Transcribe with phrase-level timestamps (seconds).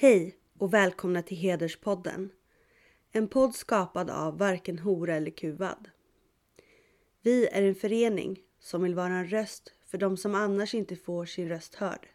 [0.00, 2.30] Hej och välkomna till Hederspodden.
[3.12, 5.90] En podd skapad av Varken hora eller kuvad.
[7.22, 11.26] Vi är en förening som vill vara en röst för de som annars inte får
[11.26, 12.08] sin röst hörd.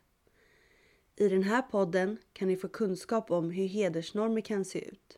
[1.16, 5.18] I den här podden kan ni få kunskap om hur hedersnormer kan se ut.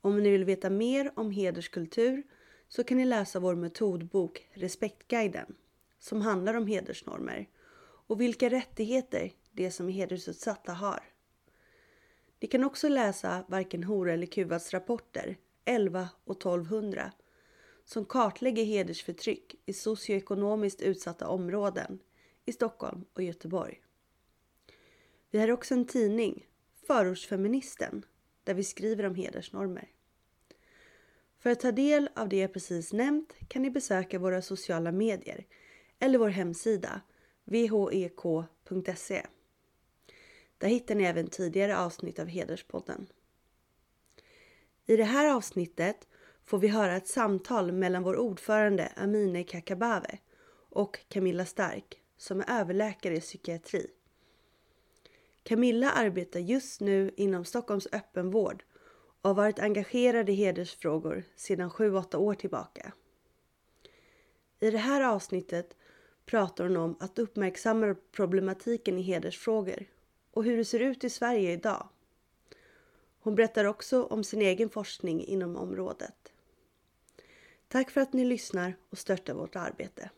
[0.00, 2.22] Om ni vill veta mer om hederskultur
[2.68, 5.54] så kan ni läsa vår metodbok Respektguiden
[5.98, 7.48] som handlar om hedersnormer
[8.06, 11.09] och vilka rättigheter de som är hedersutsatta har.
[12.40, 17.12] Ni kan också läsa Varken hora eller kuvas rapporter 11 och 1200
[17.84, 21.98] som kartlägger hedersförtryck i socioekonomiskt utsatta områden
[22.44, 23.80] i Stockholm och Göteborg.
[25.30, 26.46] Vi har också en tidning,
[26.86, 28.04] Förortsfeministen,
[28.44, 29.88] där vi skriver om hedersnormer.
[31.38, 35.46] För att ta del av det jag precis nämnt kan ni besöka våra sociala medier
[35.98, 37.00] eller vår hemsida
[37.44, 39.26] whek.se.
[40.60, 43.06] Där hittar ni även tidigare avsnitt av Hederspodden.
[44.86, 46.08] I det här avsnittet
[46.44, 50.18] får vi höra ett samtal mellan vår ordförande Amine Kakabave
[50.70, 53.86] och Camilla Stark som är överläkare i psykiatri.
[55.42, 58.64] Camilla arbetar just nu inom Stockholms öppenvård
[59.22, 62.92] och har varit engagerad i hedersfrågor sedan 7-8 år tillbaka.
[64.60, 65.76] I det här avsnittet
[66.26, 69.86] pratar hon om att uppmärksamma problematiken i hedersfrågor
[70.30, 71.88] och hur det ser ut i Sverige idag.
[73.20, 76.32] Hon berättar också om sin egen forskning inom området.
[77.68, 80.10] Tack för att ni lyssnar och stöttar vårt arbete.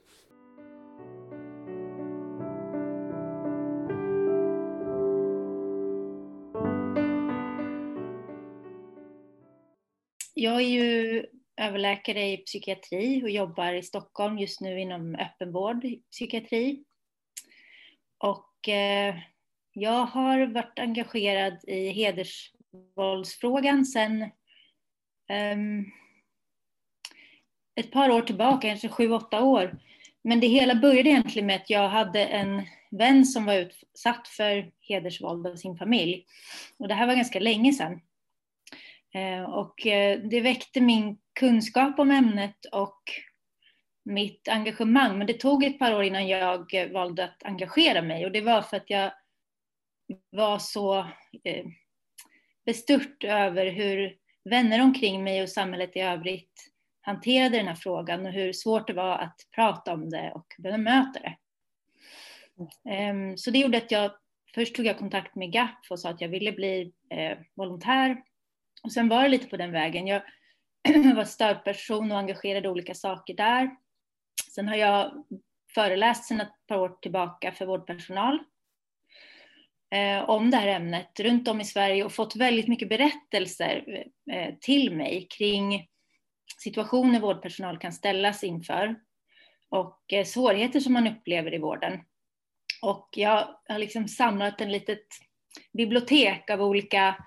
[10.34, 16.84] Jag är ju överläkare i psykiatri och jobbar i Stockholm just nu inom öppenvård psykiatri.
[18.18, 19.14] Och eh,
[19.72, 24.30] jag har varit engagerad i hedersvåldsfrågan sedan um,
[25.28, 25.84] ehm,
[27.74, 29.78] ett par år tillbaka, kanske sju, åtta år.
[30.24, 34.70] Men det hela började egentligen med att jag hade en vän som var utsatt för
[34.80, 36.24] hedersvåld av sin familj.
[36.78, 38.00] Och det här var ganska länge sedan.
[39.14, 43.02] Eh, och eh, det väckte min kunskap om ämnet och
[44.04, 45.18] mitt engagemang.
[45.18, 48.40] Men det tog ett par år innan jag eh, valde att engagera mig och det
[48.40, 49.12] var för att jag
[50.30, 50.98] var så
[51.44, 51.66] eh,
[52.66, 58.32] bestört över hur vänner omkring mig och samhället i övrigt hanterade den här frågan och
[58.32, 61.36] hur svårt det var att prata om det och bemöta det.
[62.90, 64.10] Ehm, så det gjorde att jag
[64.54, 68.22] först tog jag kontakt med GAP och sa att jag ville bli eh, volontär.
[68.82, 70.06] Och sen var det lite på den vägen.
[70.06, 70.22] Jag
[71.16, 73.76] var stödperson och engagerade i olika saker där.
[74.54, 75.24] Sen har jag
[75.74, 78.38] föreläst sedan ett par år tillbaka för vårdpersonal
[79.92, 84.54] Eh, om det här ämnet runt om i Sverige och fått väldigt mycket berättelser eh,
[84.60, 85.88] till mig kring
[86.58, 88.94] situationer vårdpersonal kan ställas inför
[89.68, 92.00] och eh, svårigheter som man upplever i vården.
[92.82, 95.06] Och jag har liksom samlat en litet
[95.72, 97.24] bibliotek av olika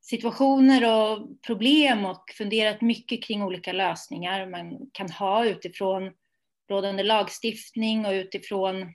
[0.00, 6.12] situationer och problem och funderat mycket kring olika lösningar man kan ha utifrån
[6.70, 8.94] rådande lagstiftning och utifrån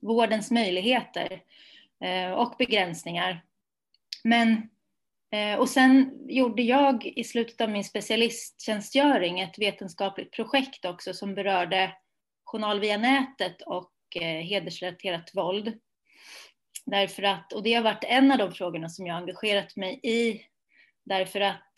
[0.00, 1.38] vårdens möjligheter eh,
[2.04, 3.44] Eh, och begränsningar.
[4.24, 4.70] Men,
[5.32, 11.34] eh, och sen gjorde jag i slutet av min specialisttjänstgöring ett vetenskapligt projekt också som
[11.34, 11.92] berörde
[12.44, 15.78] journal via nätet och eh, hedersrelaterat våld.
[16.86, 20.42] Därför att, och det har varit en av de frågorna som jag engagerat mig i,
[21.04, 21.72] därför att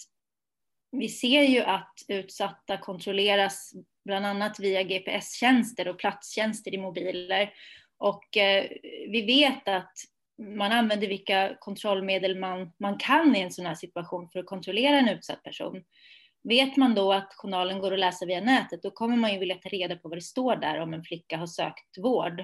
[0.93, 3.73] vi ser ju att utsatta kontrolleras
[4.05, 7.53] bland annat via GPS-tjänster och platstjänster i mobiler.
[8.03, 8.71] Och eh,
[9.09, 9.93] vi vet att
[10.39, 14.99] man använder vilka kontrollmedel man, man kan i en sån här situation för att kontrollera
[14.99, 15.85] en utsatt person.
[16.49, 19.55] Vet man då att journalen går att läsa via nätet, då kommer man ju vilja
[19.55, 22.41] ta reda på vad det står där om en flicka har sökt vård.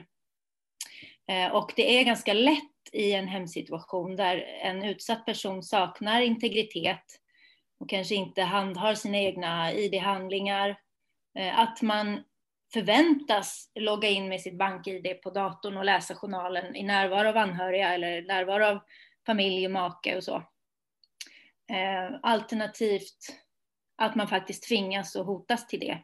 [1.31, 7.05] Eh, och det är ganska lätt i en hemsituation där en utsatt person saknar integritet
[7.81, 10.79] och kanske inte handhar sina egna ID-handlingar,
[11.39, 12.23] eh, att man
[12.73, 17.95] förväntas logga in med sitt bank-ID på datorn och läsa journalen i närvaro av anhöriga
[17.95, 18.79] eller närvaro av
[19.27, 20.37] familj och make och så.
[21.71, 23.37] Eh, alternativt
[23.97, 25.99] att man faktiskt tvingas och hotas till det.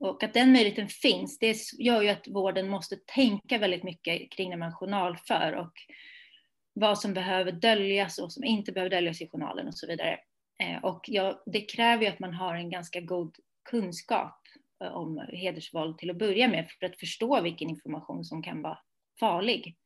[0.00, 4.50] Och att den möjligheten finns, det gör ju att vården måste tänka väldigt mycket kring
[4.50, 5.72] när man journalför och
[6.72, 10.18] vad som behöver döljas och som inte behöver döljas i journalen och så vidare.
[10.58, 13.36] Eh, och ja, det kräver ju att man har en ganska god
[13.70, 14.41] kunskap
[14.82, 18.78] Eh, om hedersvåld till att börja med för att förstå vilken information som kan vara
[19.20, 19.76] farlig.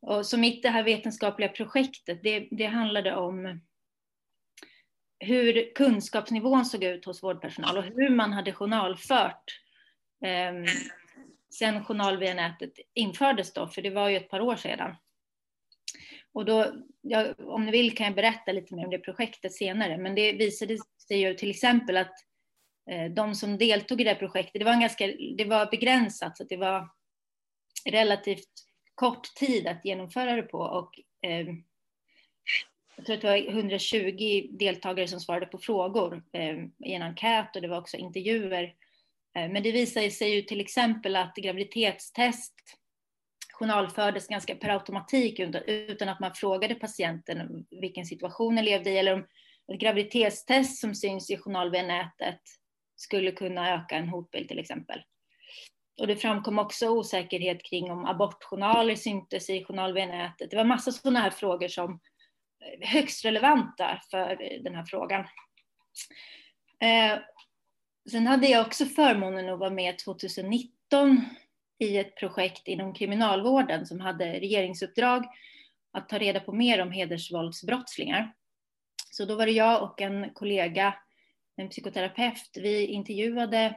[0.00, 3.60] Och så mitt det här vetenskapliga projektet, det, det handlade om
[5.18, 9.60] hur kunskapsnivån såg ut hos vårdpersonal och hur man hade journalfört
[10.24, 10.72] eh,
[11.58, 14.96] sen journal via nätet infördes då, för det var ju ett par år sedan.
[16.32, 19.98] Och då, ja, om ni vill kan jag berätta lite mer om det projektet senare,
[19.98, 20.78] men det visade
[21.08, 22.35] sig ju till exempel att eh,
[22.90, 25.06] Eh, de som deltog i det här projektet, det var, en ganska,
[25.36, 26.88] det var begränsat, så det var
[27.90, 28.48] relativt
[28.94, 31.46] kort tid att genomföra det på och eh,
[32.96, 37.56] jag tror att det var 120 deltagare som svarade på frågor eh, i en enkät
[37.56, 38.74] och det var också intervjuer.
[39.36, 42.54] Eh, men det visade sig ju till exempel att graviditetstest
[43.52, 49.12] journalfördes ganska per automatik utan att man frågade patienten vilken situation den levde i eller
[49.14, 49.26] om
[49.72, 52.40] ett graviditetstest som syns i journal via nätet
[52.96, 55.02] skulle kunna öka en hotbild till exempel.
[56.00, 60.50] Och det framkom också osäkerhet kring om abortjournaler syntes i journal via nätet.
[60.50, 62.00] Det var massa sådana här frågor som
[62.60, 65.20] eh, högst relevanta för eh, den här frågan.
[66.80, 67.18] Eh,
[68.10, 71.24] sen hade jag också förmånen att vara med 2019
[71.78, 75.24] i ett projekt inom kriminalvården som hade regeringsuppdrag
[75.92, 78.34] att ta reda på mer om hedersvåldsbrottslingar.
[79.10, 80.94] Så då var det jag och en kollega,
[81.56, 83.76] en psykoterapeut, vi intervjuade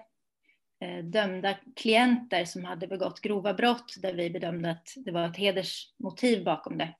[0.81, 5.37] eh, dömda klienter som hade begått grova brott där vi bedömde att det var ett
[5.37, 6.95] hedersmotiv bakom det.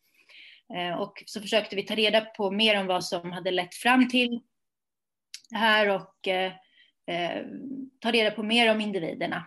[0.73, 4.09] Eh, och så försökte vi ta reda på mer om vad som hade lett fram
[4.09, 4.41] till
[5.49, 6.53] det här och eh,
[7.07, 7.45] eh
[7.99, 9.45] ta reda på mer om individerna.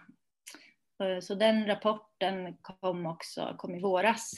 [1.23, 4.35] Så den rapporten kom också kom i våras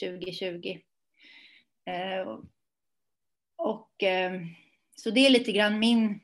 [0.00, 0.78] 2020.
[3.56, 4.02] Och
[5.00, 6.20] så det är lite grann min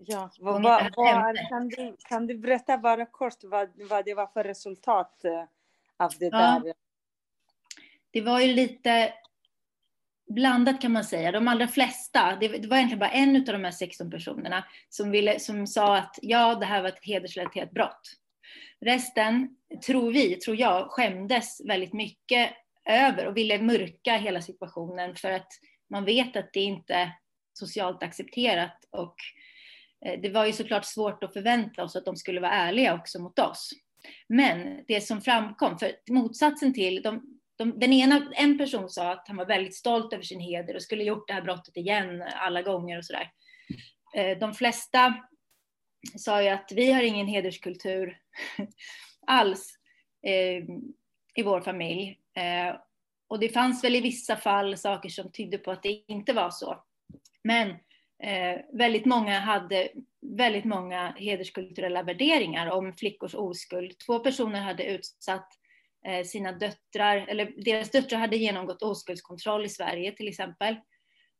[0.00, 4.26] Ja, vad, vad, vad, kan, du, kan du berätta bara kort vad, vad det var
[4.26, 5.24] för resultat
[5.96, 6.60] av det ja.
[6.62, 6.74] där
[8.10, 9.12] det var ju lite
[10.28, 11.32] blandat kan man säga.
[11.32, 15.40] De allra flesta, det, var egentligen bara en av de här 16 personerna som, ville,
[15.40, 18.00] som sa att ja, det här var ett hedersrelaterat brott.
[18.80, 19.56] Resten,
[19.86, 22.50] tror vi, tror jag, skämdes väldigt mycket
[22.84, 25.48] över och ville mörka hela situationen för att
[25.90, 27.12] man vet att det inte
[27.58, 29.16] socialt accepterat och
[30.06, 33.18] eh, det var ju såklart svårt att förvänta oss att de skulle vara ärliga också
[33.18, 33.70] mot oss.
[34.28, 39.28] Men det som framkom, för motsatsen till, de, de, den ena, en person sa att
[39.28, 42.62] han var väldigt stolt över sin heder och skulle gjort det här brottet igen alla
[42.62, 43.30] gånger och sådär.
[44.14, 45.14] Eh, de flesta
[46.16, 48.18] sa ju att vi har ingen hederskultur
[49.26, 49.78] alls
[50.26, 50.64] eh,
[51.34, 52.20] i vår familj.
[52.34, 52.76] Eh,
[53.28, 56.50] och det fanns väl i vissa fall saker som tydde på att det inte var
[56.50, 56.84] så.
[57.48, 57.70] Men
[58.22, 59.88] eh, väldigt många hade
[60.20, 63.98] väldigt många hederskulturella värderingar om flickors oskuld.
[63.98, 65.58] Två personer hade utsatt
[66.04, 70.74] Eh, sina döttrar, eller deras döttrar hade genomgått oskuldskontroll i Sverige till exempel.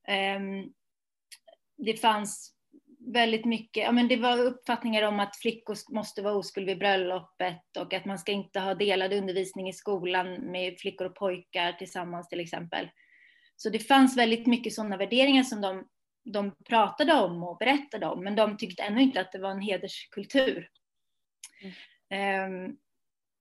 [0.08, 0.40] Eh,
[1.76, 2.55] det fanns
[3.12, 7.76] väldigt mycket, ja men det var uppfattningar om att flickor måste vara oskuld vid bröllopet
[7.78, 12.28] och att man ska inte ha delad undervisning i skolan med flickor och pojkar tillsammans
[12.28, 12.88] till exempel.
[13.56, 15.88] Så det fanns väldigt mycket sådana värderingar som de,
[16.32, 19.60] de pratade om och berättade om, men de tyckte ännu inte att det var en
[19.60, 20.70] hederskultur.
[22.10, 22.64] Mm.
[22.66, 22.78] Um,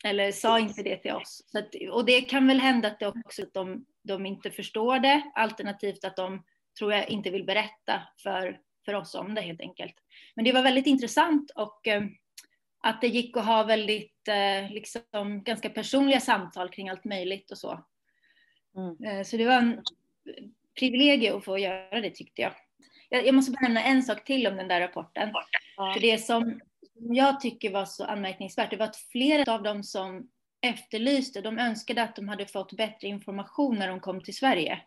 [0.04, 1.42] eller sa inte det till oss.
[1.54, 5.32] Att, och det kan väl hända att det också att de, de inte förstår det,
[5.36, 6.44] alternativt att de,
[6.80, 9.96] tror jag, inte vill berätta för, för oss om det helt enkelt.
[10.36, 12.04] Men det var väldigt intressant och eh,
[12.80, 17.58] att det gick att ha väldigt, eh, liksom, ganska personliga samtal kring allt möjligt och
[17.58, 17.86] så.
[18.76, 19.04] Mm.
[19.04, 19.84] Eh, så det var en
[20.80, 22.54] privilegium att få göra det tyckte jag.
[23.10, 25.30] Jag, jag måste bara nämna en sak till om den där rapporten.
[25.78, 25.94] Ja.
[25.94, 26.60] För det som
[27.00, 30.30] jag tycker var så anmärkningsvärt, det var att flera av dem som
[30.62, 34.82] efterlyste, de önskade att de hade fått bättre information när de kom till Sverige.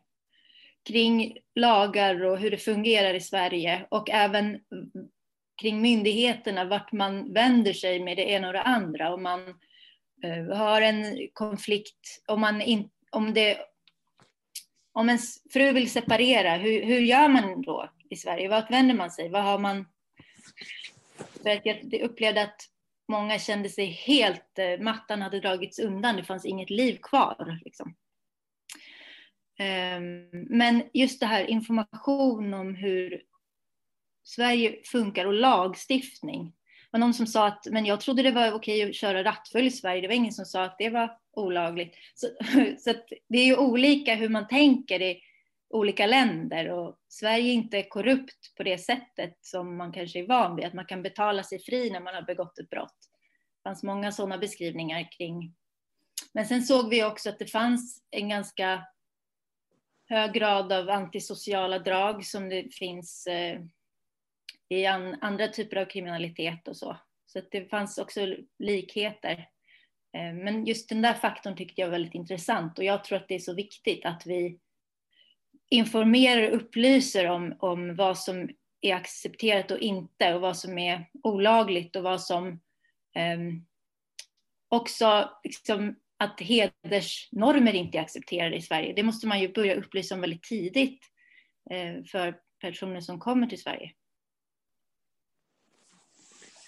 [0.88, 4.60] Kring lagar och hur det fungerar i Sverige och även
[5.60, 9.14] kring myndigheterna, vart man vänder sig med det ena och det andra.
[9.14, 9.40] Om man
[10.24, 13.58] uh, har en konflikt, om, man in, om, det,
[14.92, 18.48] om ens fru vill separera, hur, hur gör man då i Sverige?
[18.48, 19.28] Vart vänder man sig?
[19.28, 19.86] Vad har man
[21.42, 22.60] för att jag upplevde att
[23.08, 27.60] många kände sig helt, eh, mattan hade dragits undan, det fanns inget liv kvar.
[27.64, 27.94] Liksom.
[29.58, 33.22] Ehm, men just det här information om hur
[34.24, 36.44] Sverige funkar och lagstiftning.
[36.46, 39.66] Det var någon som sa att men jag trodde det var okej att köra rattfull
[39.66, 40.00] i Sverige.
[40.00, 41.94] Det var ingen som sa att det var olagligt.
[42.14, 42.26] Så,
[42.78, 42.94] så
[43.28, 45.20] det är ju olika hur man tänker i
[45.70, 50.56] olika länder och Sverige är inte korrupt på det sättet som man kanske är van
[50.56, 52.96] vid, att man kan betala sig fri när man har begått ett brott.
[53.56, 55.54] Det fanns många sådana beskrivningar kring
[56.32, 58.86] Men sen såg vi också att det fanns en ganska
[60.08, 63.60] hög grad av antisociala drag som det finns eh,
[64.68, 66.96] i andra typer av kriminalitet och så.
[67.26, 69.48] Så det fanns också likheter.
[70.16, 73.28] Eh, men just den där faktorn tyckte jag var väldigt intressant och jag tror att
[73.28, 74.58] det är så viktigt att vi
[75.70, 78.48] informerar och upplyser om, om vad som
[78.80, 82.48] är accepterat och inte och vad som är olagligt och vad som
[83.14, 83.38] eh,
[84.68, 88.92] också liksom, att hedersnormer inte är accepterade i Sverige.
[88.92, 91.04] Det måste man ju börja upplysa om väldigt tidigt
[91.70, 93.92] eh, för personer som kommer till Sverige.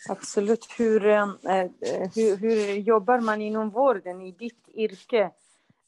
[0.08, 0.66] Absolut.
[0.78, 1.70] Hur, eh, eh
[2.14, 5.30] hur, hur, jobbar man inom vården i ditt yrke?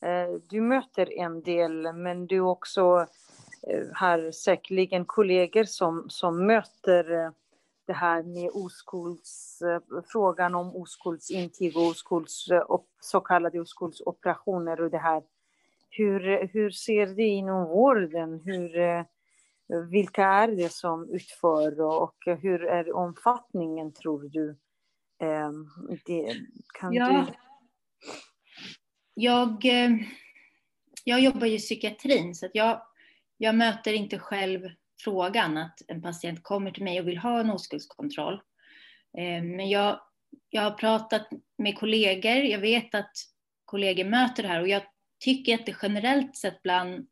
[0.05, 3.07] Eh, du möter en del, men du också
[3.67, 7.33] eh, har säkerligen kollegor som, som möter
[7.87, 9.63] det här med oskulds,
[10.07, 12.47] frågan om oskuldsintyg och oskulds,
[13.01, 15.23] så kallade oskuldsoperationer och det här.
[15.91, 18.41] Hur, hur ser det inom vården?
[18.45, 19.05] Hur,
[19.91, 24.57] vilka är det som utför och hur är omfattningen tror du?
[26.07, 26.35] Det,
[26.81, 27.27] kan ja.
[27.27, 27.33] du...
[29.15, 29.91] Jag, eh,
[31.05, 32.83] jag jobbar ju i psykiatrin så att jag,
[33.37, 37.51] jag möter inte själv frågan att en patient kommer till mig och vill ha en
[37.51, 38.35] oskuldskontroll.
[39.19, 40.01] Eh, men jag,
[40.51, 41.29] jag har pratat
[41.59, 43.13] med kollegor, jag vet att
[43.65, 44.83] kollegor möter det här och jag
[45.25, 47.09] tycker att det generellt sett bland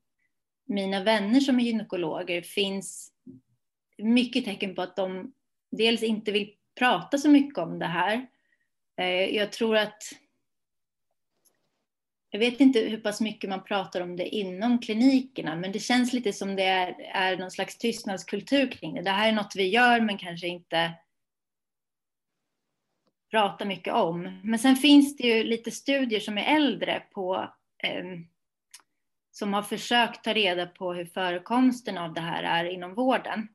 [0.67, 3.13] mina vänner som är gynekologer finns
[3.99, 5.35] mycket tecken på att de
[5.71, 8.27] dels inte vill prata så mycket om det här.
[9.01, 10.03] Eh, jag tror att
[12.35, 16.13] jag vet inte hur pass mycket man pratar om det inom klinikerna, men det känns
[16.13, 19.03] lite som det är, är någon slags tystnadskultur kring det.
[19.03, 20.93] Det här är något vi gör, men kanske inte
[23.31, 24.41] pratar mycket om.
[24.43, 27.49] Men sen finns det ju lite studier som är äldre på
[27.83, 28.05] eh,
[29.31, 33.49] som har försökt ta reda på hur förekomsten av det här är inom vården.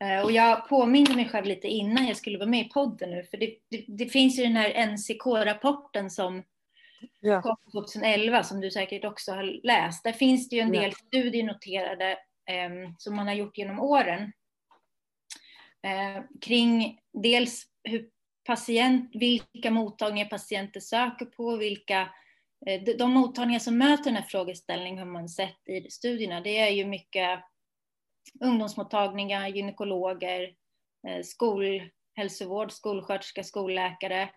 [0.00, 3.24] Eh, och jag påminner mig själv lite innan jag skulle vara med i podden nu,
[3.24, 6.42] för det, det, det finns ju den här NCK-rapporten som
[7.20, 7.42] ja.
[7.42, 10.04] kom 2011, som du säkert också har läst.
[10.04, 11.06] Där finns det ju en del ja.
[11.06, 12.10] studier noterade
[12.50, 14.32] eh, som man har gjort genom åren
[15.82, 18.08] eh, kring dels hur
[18.46, 22.08] patient, vilka mottagningar patienter söker på, vilka
[22.66, 26.40] Eh, de mottagningar som möter den här frågeställningen har man sett i studierna.
[26.40, 27.40] Det är ju mycket
[28.40, 30.54] ungdomsmottagningar, gynekologer,
[31.08, 34.30] eh, skolhälsovård, skolsköterska, skolläkare,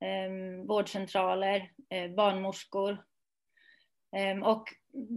[0.00, 3.04] Ehm, vårdcentraler, eh, barnmorskor.
[4.16, 4.68] Ehm, och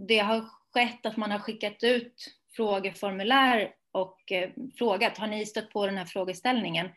[0.08, 5.70] det har skett att man har skickat ut frågeformulär och eh, frågat, har ni stött
[5.70, 6.88] på den här frågeställningen?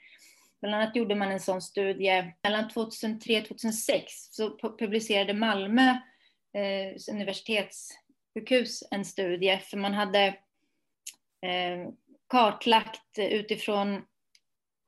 [0.62, 5.90] Bland annat gjorde man en sån studie mellan 2003 och 2006 så publicerade Malmö
[6.54, 10.26] eh, universitetssjukhus en studie för man hade
[11.42, 11.90] eh,
[12.30, 14.06] kartlagt utifrån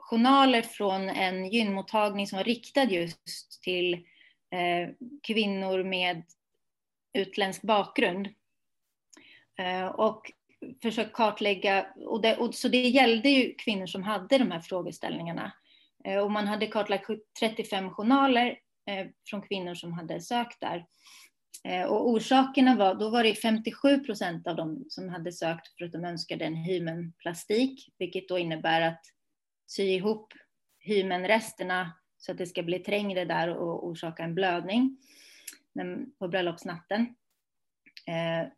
[0.09, 3.93] journaler från en gynmottagning som var riktad just till
[4.51, 4.89] eh,
[5.23, 6.23] kvinnor med
[7.13, 8.27] utländsk bakgrund.
[9.59, 10.31] Eh, och
[10.81, 15.51] försökt kartlägga, och, det, och så det gällde ju kvinnor som hade de här frågeställningarna.
[16.05, 18.47] Eh, och man hade kartlagt 35 journaler
[18.89, 20.85] eh, från kvinnor som hade sökt där.
[21.63, 25.85] Eh, och orsakerna var, då var det 57 procent av dem som hade sökt för
[25.85, 29.01] att de önskade en hymenplastik, vilket då innebär att
[29.69, 30.33] sy ihop
[30.79, 34.97] hymenresterna så att det ska bli trängre där och orsaka en blödning
[36.19, 37.15] på bröllopsnatten.
[38.07, 38.51] Eh,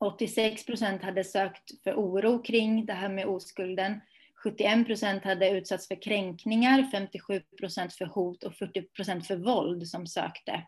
[0.00, 4.00] 86 procent hade sökt för oro kring det här med oskulden
[4.44, 9.88] 71 procent hade utsatts för kränkningar, 57 procent för hot och 40 procent för våld
[9.88, 10.62] som sökte.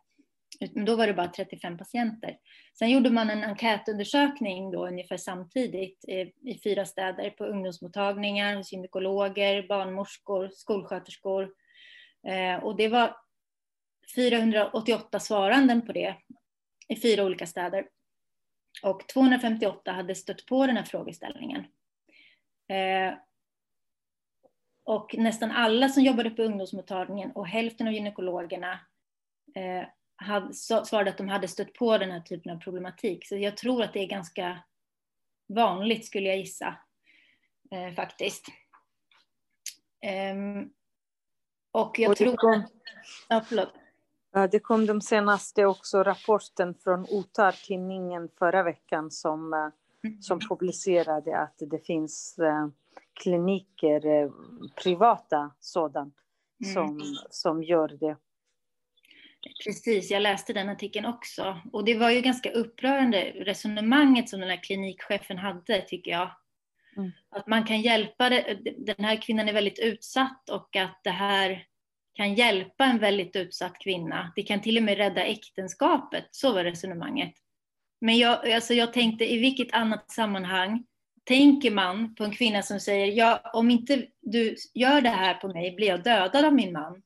[0.60, 2.38] Men då var det bara 35 patienter.
[2.78, 8.72] Sen gjorde man en enkätundersökning då ungefär samtidigt eh, i fyra städer på ungdomsmottagningar, hos
[8.72, 11.52] gynekologer, barnmorskor, skolsköterskor.
[12.26, 13.16] Eh, och det var
[14.14, 16.14] 488 svaranden på det
[16.88, 17.88] i fyra olika städer.
[18.82, 21.64] Och 258 hade stött på den här frågeställningen.
[22.68, 23.14] Eh,
[24.84, 28.80] och nästan alla som jobbade på ungdomsmottagningen och hälften av gynekologerna
[30.16, 33.26] hade, svarade att de hade stött på den här typen av problematik.
[33.26, 34.58] Så jag tror att det är ganska
[35.49, 36.76] vanligt skulle jag gissa
[37.70, 38.46] eh, faktiskt.
[40.32, 40.73] Um,
[41.73, 42.37] och jag och tror...
[42.37, 42.62] Kom,
[43.28, 43.73] ja, förlåt.
[44.50, 49.58] Det kom de senaste också rapporten från OTAR, tidningen förra veckan som, eh,
[50.04, 50.23] mm.
[50.23, 52.68] som publicerade att det finns eh,
[53.12, 54.30] kliniker, eh,
[54.82, 56.11] privata sådana,
[56.64, 56.75] mm.
[56.75, 58.16] som, som gör det.
[59.64, 61.60] Precis, jag läste den artikeln också.
[61.72, 66.30] Och det var ju ganska upprörande resonemanget som den här klinikchefen hade, tycker jag.
[66.96, 67.12] Mm.
[67.30, 71.66] Att man kan hjälpa, det, den här kvinnan är väldigt utsatt och att det här
[72.14, 74.32] kan hjälpa en väldigt utsatt kvinna.
[74.36, 77.34] Det kan till och med rädda äktenskapet, så var resonemanget.
[78.00, 80.84] Men jag, alltså jag tänkte, i vilket annat sammanhang
[81.24, 85.48] tänker man på en kvinna som säger, ja, om inte du gör det här på
[85.48, 87.02] mig blir jag dödad av min man.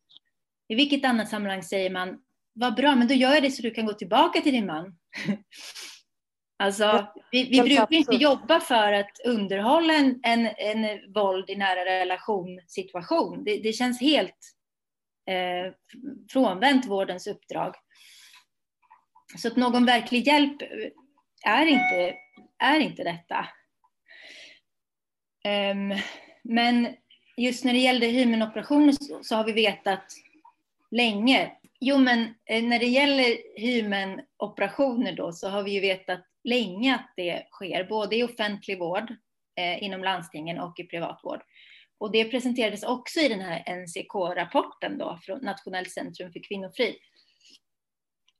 [0.68, 3.70] I vilket annat sammanhang säger man, vad bra, men då gör jag det så du
[3.70, 4.98] kan gå tillbaka till din man.
[6.58, 11.84] alltså, vi, vi brukar inte jobba för att underhålla en, en, en våld i nära
[11.84, 13.44] relation situation.
[13.44, 14.38] Det, det känns helt
[15.30, 15.72] eh,
[16.32, 17.74] frånvänt vårdens uppdrag.
[19.36, 20.62] Så att någon verklig hjälp
[21.46, 22.14] är inte,
[22.58, 23.48] är inte detta.
[25.72, 25.98] Um,
[26.42, 26.96] men
[27.36, 30.04] just när det gällde hymenoperationer så, så har vi vetat
[30.90, 31.52] länge.
[31.80, 37.12] Jo, men eh, när det gäller hymenoperationer då så har vi ju vetat länge att
[37.16, 39.10] det sker, både i offentlig vård
[39.56, 41.42] eh, inom landstingen och i privatvård.
[41.98, 46.94] Och det presenterades också i den här NCK-rapporten då från Nationellt centrum för kvinnofrid.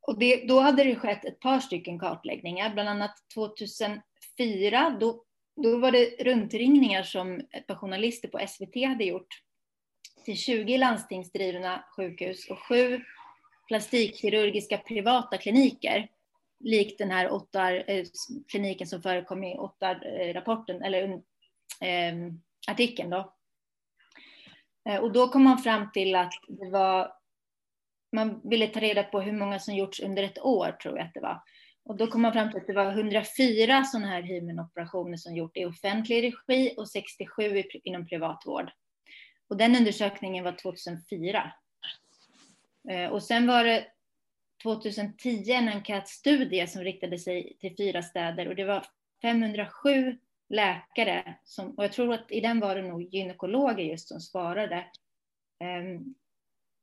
[0.06, 4.96] Och det, då hade det skett ett par stycken kartläggningar, bland annat 2004.
[5.00, 5.24] Då,
[5.62, 9.42] då var det runtringningar som ett par journalister på SVT hade gjort
[10.24, 13.00] till 20 landstingsdrivna sjukhus och sju
[13.70, 16.08] plastikkirurgiska privata kliniker,
[16.60, 21.02] likt den här Ottar-kliniken eh, som förekom i Ottar-rapporten, eh, eller
[21.80, 22.14] eh,
[22.68, 23.34] artikeln då.
[24.88, 27.12] Eh, och då kom man fram till att det var,
[28.12, 31.14] man ville ta reda på hur många som gjorts under ett år, tror jag att
[31.14, 31.42] det var.
[31.84, 35.56] Och då kom man fram till att det var 104 sådana här hymenoperationer som gjort
[35.56, 38.70] i offentlig regi och 67 inom privatvård.
[39.48, 41.52] Och den undersökningen var 2004.
[42.88, 43.86] Eh, och sen var det
[44.62, 48.48] 2010 en enkätstudie som riktade sig till fyra städer.
[48.48, 48.86] Och det var
[49.22, 50.18] 507
[50.48, 54.86] läkare, som, och jag tror att i den var det nog gynekologer just som svarade,
[55.58, 56.14] ehm,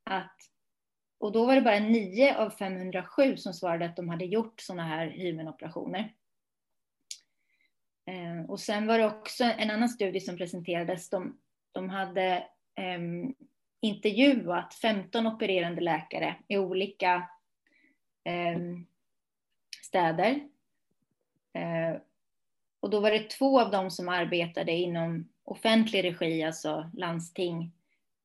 [0.04, 0.36] att,
[1.18, 4.84] och då var det bara 9 av 507 som svarade att de hade gjort sådana
[4.84, 6.14] här hymenoperationer.
[8.06, 11.40] Ehm, och sen var det också en annan studie som presenterades, de,
[11.72, 12.46] de hade
[12.96, 13.34] um,
[13.80, 17.28] intervjuat 15 opererande läkare i olika
[18.24, 18.86] ehm,
[19.82, 20.40] städer.
[21.52, 22.00] Eh,
[22.80, 27.72] och då var det två av dem som arbetade inom offentlig regi, alltså landsting,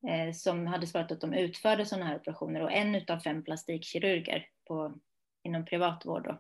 [0.07, 4.47] eh, som hade svarat att de utförde sådana här operationer och en av fem plastikkirurger
[4.67, 4.93] på,
[5.43, 6.23] inom privatvård.
[6.23, 6.39] Då.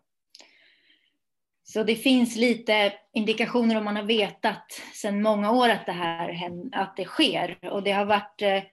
[1.63, 6.53] Så det finns lite indikationer om man har vetat sedan många år att det här
[6.71, 8.63] att det sker och det har varit eh,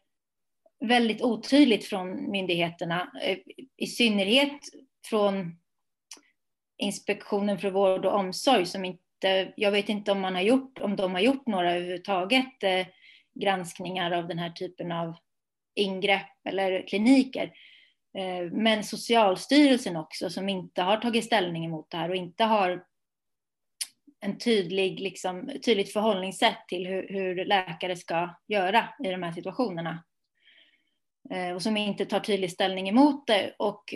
[0.81, 3.39] väldigt otydligt från myndigheterna, eh,
[3.77, 4.61] i synnerhet
[5.07, 5.57] från
[6.83, 10.97] Inspektionen för vård och omsorg som inte jag vet inte om, man har gjort, om
[10.97, 12.87] de har gjort några överhuvudtaget eh,
[13.35, 15.15] granskningar av den här typen av
[15.75, 17.53] ingrepp eller kliniker.
[18.19, 22.85] Eh, men Socialstyrelsen också som inte har tagit ställning emot det här och inte har
[24.21, 30.05] en tydlig, liksom, tydligt förhållningssätt till hur, hur läkare ska göra i de här situationerna.
[31.31, 33.55] Eh, och som inte tar tydlig ställning emot det.
[33.59, 33.95] Och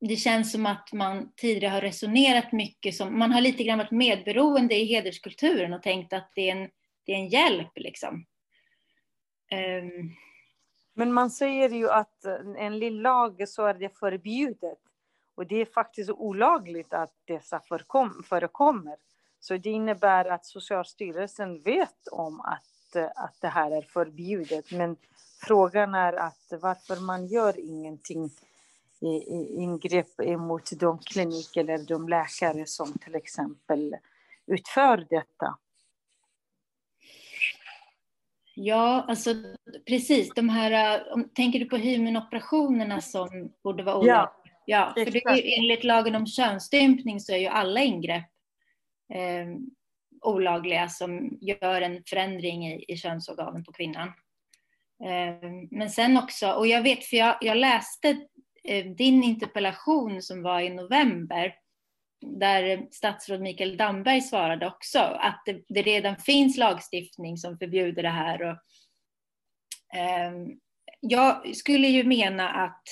[0.00, 3.90] det känns som att man tidigare har resonerat mycket som, man har lite grann varit
[3.90, 6.70] medberoende i hederskulturen och tänkt att det är en,
[7.04, 8.26] det är en hjälp liksom.
[9.52, 10.16] Um.
[10.98, 12.24] Men man säger ju att
[12.58, 14.78] enligt lag så är det förbjudet.
[15.34, 18.96] Och det är faktiskt olagligt att dessa förekom, förekommer.
[19.40, 24.70] Så det innebär att Socialstyrelsen vet om att, att det här är förbjudet.
[24.70, 24.96] Men
[25.38, 28.30] frågan är att varför man gör ingenting
[29.58, 33.96] ingrepp mot de kliniker eller de läkare som till exempel
[34.46, 35.58] utför detta?
[38.54, 39.34] Ja, alltså
[39.86, 40.34] precis.
[40.34, 44.30] De här, tänker du på hymenoperationerna som borde vara olagliga?
[44.64, 48.30] Ja, ja för det är, enligt lagen om könsstympning så är ju alla ingrepp
[49.14, 49.46] eh,
[50.20, 54.12] olagliga som gör en förändring i, i könsorganen på kvinnan.
[55.04, 58.08] Ehm, men sen också, och jag vet för jag, jag läste
[58.64, 61.54] eh, din interpellation som var i november,
[62.20, 68.08] där statsråd Mikael Damberg svarade också att det, det redan finns lagstiftning som förbjuder det
[68.08, 68.42] här.
[68.42, 68.56] Och,
[69.98, 70.32] eh,
[71.00, 72.82] jag skulle ju mena att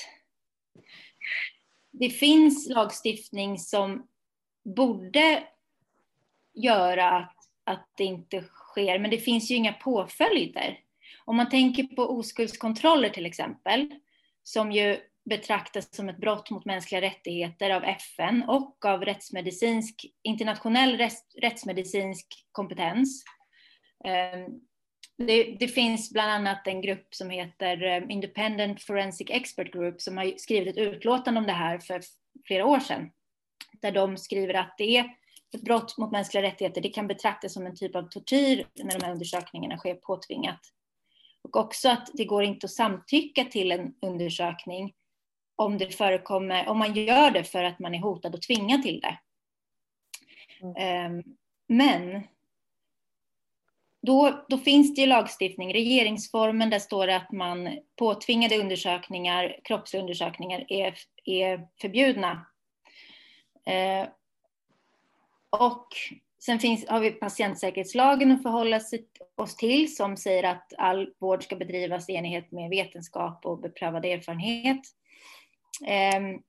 [1.91, 4.09] det finns lagstiftning som
[4.65, 5.45] borde
[6.55, 10.84] göra att, att det inte sker, men det finns ju inga påföljder.
[11.25, 13.95] Om man tänker på oskuldskontroller till exempel,
[14.43, 21.09] som ju betraktas som ett brott mot mänskliga rättigheter av FN och av rättsmedicinsk, internationell
[21.41, 23.25] rättsmedicinsk kompetens.
[24.05, 24.47] Ehm,
[25.19, 30.17] det, det, finns bland annat en grupp som heter ehm, Independent Forensic Expert Group som
[30.17, 32.01] har skrivit ett utlåtande om det här för
[32.47, 33.11] flera år sedan.
[33.83, 35.05] Där de skriver att det är
[35.55, 36.81] ett brott mot mänskliga rättigheter.
[36.81, 40.61] Det kan betraktas som en typ av tortyr när de här undersökningarna sker påtvingat.
[41.45, 44.95] Och också att det går inte att samtycka till en undersökning
[45.57, 49.01] om det förekommer, om man gör det för att man är hotad och tvingad till
[49.01, 49.19] det.
[50.61, 51.23] Mm.
[51.69, 52.23] Men
[54.03, 60.65] då, då, finns det ju lagstiftning, regeringsformen, där står det att man påtvingade undersökningar, kroppsundersökningar
[60.69, 62.47] är, är förbjudna.
[63.67, 64.09] Eh,
[65.51, 65.89] och
[66.47, 68.81] sen finns, har vi patientsäkerhetslagen att förhålla
[69.37, 74.05] oss till som säger att all vård ska bedrivas i enlighet med vetenskap och beprövad
[74.05, 74.81] erfarenhet.
[75.87, 76.41] Ehm,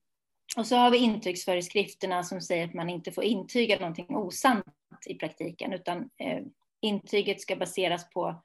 [0.57, 4.65] och så har vi intygsföreskrifterna som säger att man inte får intyga någonting osant
[5.07, 6.41] i praktiken utan eh,
[6.81, 8.41] intyget ska baseras på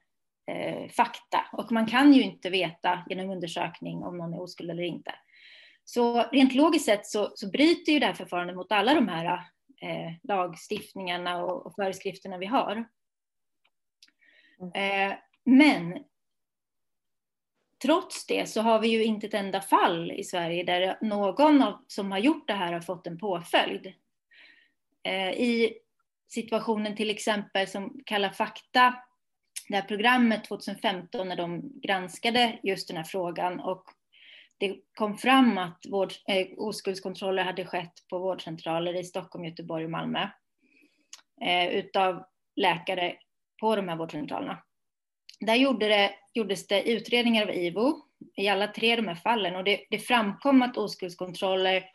[0.51, 4.83] eh, fakta och man kan ju inte veta genom undersökning om någon är oskuld eller
[4.83, 5.15] inte.
[5.83, 9.41] Så rent logiskt sett så, så bryter ju det här förfarandet mot alla de här
[9.81, 12.85] eh, lagstiftningarna och, och, föreskrifterna vi har.
[14.75, 15.13] Eh,
[15.43, 16.03] men
[17.81, 21.85] trots det så har vi ju inte ett enda fall i Sverige där någon av,
[21.87, 23.93] som har gjort det här har fått en påföljd.
[25.03, 25.77] Eh, I
[26.27, 28.95] situationen till exempel som Kalla fakta,
[29.69, 33.83] det här programmet 2015 när de granskade just den här frågan och
[34.61, 39.91] det kom fram att vård, eh, oskuldskontroller hade skett på vårdcentraler i Stockholm, Göteborg och
[39.91, 40.27] Malmö
[41.41, 42.23] eh, utav
[42.55, 43.15] läkare
[43.59, 44.63] på de här vårdcentralerna.
[45.39, 48.01] Där gjorde det, gjordes det utredningar av IVO
[48.35, 51.85] i alla tre de här fallen och det, det framkom att oskuldskontroller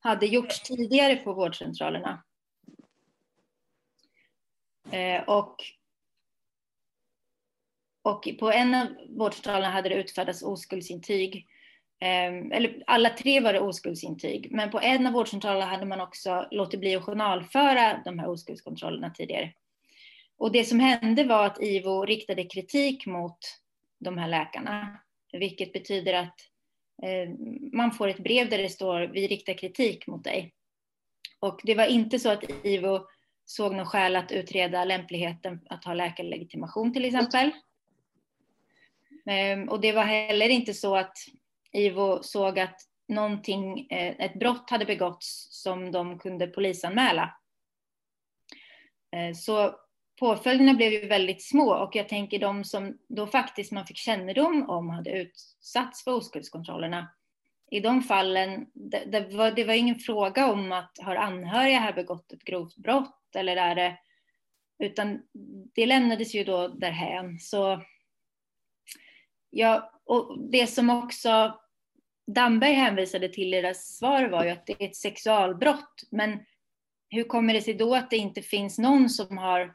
[0.00, 2.22] hade gjorts tidigare på vårdcentralerna
[4.92, 5.56] Eh, och,
[8.02, 11.46] och på en av vårdcentralerna hade det utfärdats oskuldsintyg.
[12.02, 16.48] Ehm, eller alla tre var det oskuldsintyg, men på en av vårdcentralerna hade man också
[16.50, 19.52] låtit bli att journalföra de här oskuldskontrollerna tidigare.
[20.36, 23.38] Och det som hände var att IVO riktade kritik mot
[23.98, 24.98] de här läkarna,
[25.32, 26.40] vilket betyder att
[27.02, 27.36] ehm,
[27.72, 30.54] man får ett brev där det står vi riktar kritik mot dig.
[31.40, 33.06] Och det var inte så att IVO
[33.44, 37.50] såg någon skäl att utreda lämpligheten att ha läkarlegitimation till exempel.
[39.26, 41.16] Ehm, och det var heller inte så att
[41.72, 47.36] IVO såg att någonting, eh, ett brott hade begåtts som de kunde polisanmäla.
[49.16, 49.76] Eh, så
[50.20, 54.70] påföljderna blev ju väldigt små och jag tänker de som då faktiskt man fick kännedom
[54.70, 57.10] om hade utsatts för oskuldskontrollerna.
[57.70, 61.92] I de fallen, det, det, var, det var ingen fråga om att har anhöriga här
[61.92, 63.98] begått ett grovt brott eller är det,
[64.78, 65.22] utan
[65.74, 67.38] det lämnades ju då därhän.
[67.38, 67.82] Så
[69.50, 71.58] ja, och det som också
[72.26, 76.02] Damberg hänvisade till i deras svar var ju att det är ett sexualbrott.
[76.10, 76.38] Men
[77.08, 79.74] hur kommer det sig då att det inte finns någon som har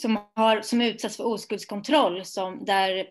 [0.00, 3.10] som, har, som utsatts för oskuldskontroll som där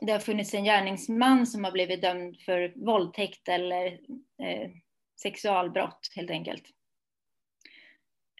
[0.00, 3.86] det har funnits en gärningsman som har blivit dömd för våldtäkt eller
[4.42, 4.70] eh,
[5.22, 6.62] sexualbrott helt enkelt.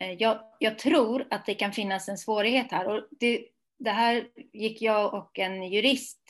[0.01, 2.89] Eh, jag, jag, tror att det kan finnas en svårighet här.
[2.89, 3.45] Och det,
[3.79, 6.21] det här gick jag och en jurist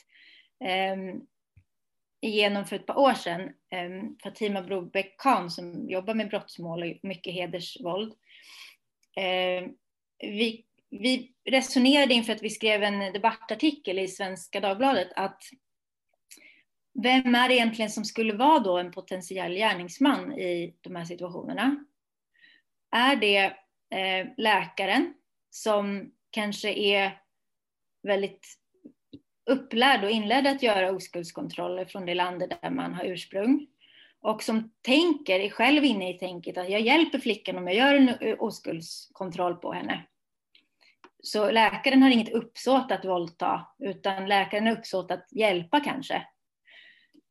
[0.65, 0.95] eh,
[2.23, 3.53] igenom för ett par år sedan.
[3.69, 8.13] Ehm, Fatima Brobeck Khan som jobbar med brottsmål och mycket hedersvåld.
[9.15, 9.71] Ehm,
[10.19, 15.43] vi, vi resonerade inför att vi skrev en debattartikel i Svenska Dagbladet att
[17.03, 21.85] vem är det egentligen som skulle vara då en potentiell gärningsman i de här situationerna?
[22.91, 23.45] Är det
[23.95, 25.13] eh, läkaren
[25.49, 27.21] som kanske är
[28.03, 28.47] väldigt
[29.45, 33.67] upplärd och inledd att göra oskuldskontroller från det landet där man har ursprung
[34.23, 37.95] och som tänker, är själv inne i tänket att jag hjälper flickan om jag gör
[37.95, 40.05] en oskuldskontroll på henne.
[41.23, 46.27] Så läkaren har inget uppsåt att våldta, utan läkaren har uppsåt att hjälpa kanske.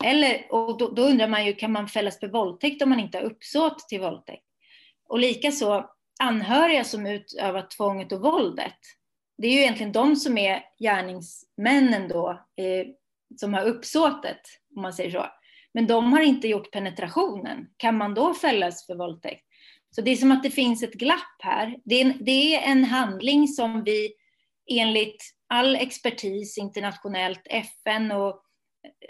[0.04, 3.18] Eller, och då, då undrar man ju, kan man fällas för våldtäkt om man inte
[3.18, 4.44] har uppsåt till våldtäkt?
[5.08, 8.78] Och likaså anhöriga som utövar tvånget och våldet.
[9.42, 12.86] Det är ju egentligen de som är gärningsmännen då, eh,
[13.36, 14.40] som har uppsåtet,
[14.76, 15.26] om man säger så.
[15.74, 17.66] Men de har inte gjort penetrationen.
[17.76, 19.44] Kan man då fällas för våldtäkt?
[19.90, 21.76] Så det är som att det finns ett glapp här.
[21.84, 24.12] Det är, det är en handling som vi
[24.70, 28.42] enligt all expertis internationellt, FN och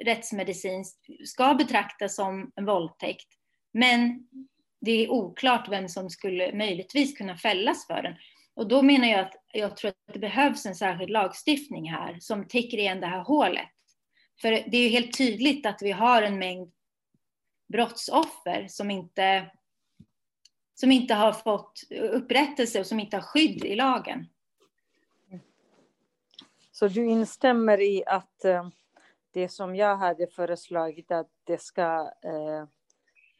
[0.05, 3.29] rättsmedicinskt ska betraktas som en våldtäkt.
[3.73, 4.29] Men
[4.81, 8.15] det är oklart vem som skulle möjligtvis kunna fällas för den.
[8.55, 12.49] Och då menar jag att jag tror att det behövs en särskild lagstiftning här som
[12.49, 13.69] täcker igen det här hålet.
[14.41, 16.73] För det är ju helt tydligt att vi har en mängd
[17.69, 19.51] brottsoffer som inte,
[20.75, 24.27] som inte har fått upprättelse och som inte har skydd i lagen.
[26.73, 28.69] Så du instämmer i att eh,
[29.31, 32.67] det som jag hade föreslagit att det ska eh,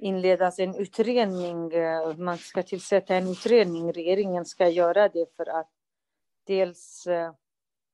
[0.03, 5.71] inledas en utredning, eh, man ska tillsätta en utredning, regeringen ska göra det för att
[6.47, 7.33] dels eh,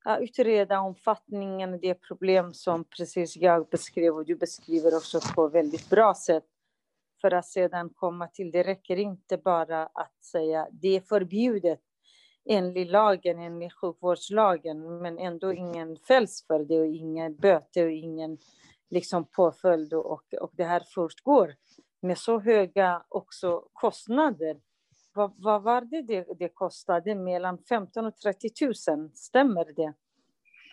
[0.04, 5.90] ja, utreda omfattningen, det problem som precis jag beskrev och du beskriver också på väldigt
[5.90, 6.44] bra sätt.
[7.20, 11.80] För att sedan komma till, det räcker inte bara att säga det är förbjudet
[12.44, 18.38] enligt lagen, enligt sjukvårdslagen, men ändå ingen fälls för det och ingen böter och ingen
[18.90, 21.54] liksom påföljd och, och det här fortgår
[22.00, 24.60] med så höga också kostnader.
[25.12, 27.14] Vad, vad var det, det det kostade?
[27.14, 28.48] Mellan 15 och 30
[28.90, 29.94] 000, stämmer det?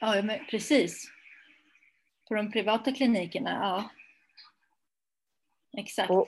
[0.01, 1.11] Ja, precis.
[2.27, 3.89] På de privata klinikerna, ja.
[5.77, 6.09] Exakt.
[6.09, 6.27] Och,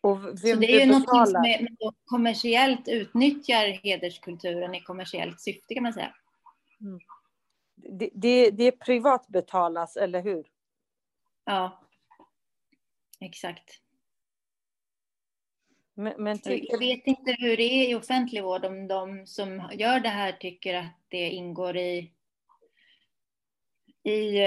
[0.00, 1.68] och så det är ju något som är,
[2.04, 6.14] kommersiellt utnyttjar hederskulturen i kommersiellt syfte kan man säga.
[6.80, 7.00] Mm.
[7.76, 10.46] Det, det, det privat betalas, eller hur?
[11.44, 11.88] Ja,
[13.20, 13.82] exakt.
[15.94, 16.66] Men, men till...
[16.70, 20.32] Jag vet inte hur det är i offentlig vård, om de som gör det här
[20.32, 22.12] tycker att det ingår i,
[24.02, 24.38] i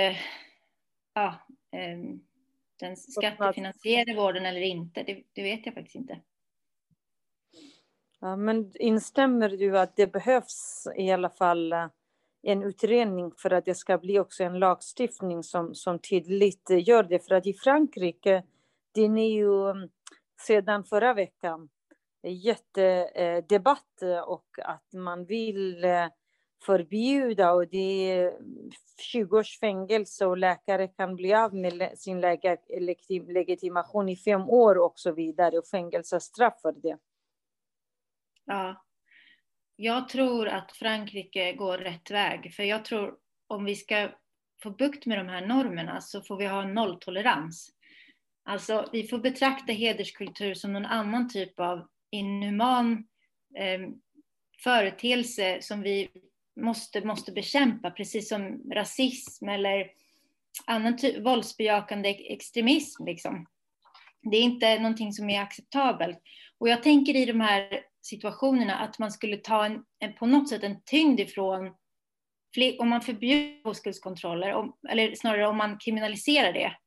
[1.14, 1.36] ja,
[1.72, 2.26] um,
[2.80, 6.22] den skattefinansierade vården eller inte, det, det, vet jag faktiskt inte.
[8.20, 11.88] Ja, men instämmer du att det behövs i alla fall eh,
[12.44, 17.28] en utredning för att det ska bli också en lagstiftning som, som tydligt gör det?
[17.28, 18.44] För att i Frankrike,
[18.92, 19.88] den är ju
[20.38, 21.70] sedan förra veckan
[22.24, 26.08] jättedebatt eh, eh, och att man vill eh,
[26.66, 28.34] förbjuda och det är
[29.02, 32.22] 20 års fängelse och läkare kan bli av med sin
[33.28, 36.98] legitimation i fem år och så vidare och fängelsestraff för det.
[38.46, 38.86] Ja,
[39.76, 43.16] jag tror att Frankrike går rätt väg, för jag tror
[43.48, 44.10] om vi ska
[44.64, 47.75] få bukt med de här normerna så får vi ha nolltolerans.
[48.48, 53.08] Alltså, vi får betrakta hederskultur som någon annan typ av inhuman
[53.58, 53.90] eh,
[54.64, 56.10] företeelse som vi
[56.62, 59.92] måste, måste bekämpa, precis som rasism eller
[60.66, 63.06] annan typ, våldsbejakande extremism.
[63.06, 63.48] Liksom.
[64.32, 66.22] Det är inte någonting som är acceptabelt.
[66.58, 70.50] Och jag tänker i de här situationerna att man skulle ta en, en på något
[70.50, 71.76] sätt en tyngd ifrån
[72.80, 76.78] om man förbjuder oskuldskontroller, eller snarare om man kriminaliserar det,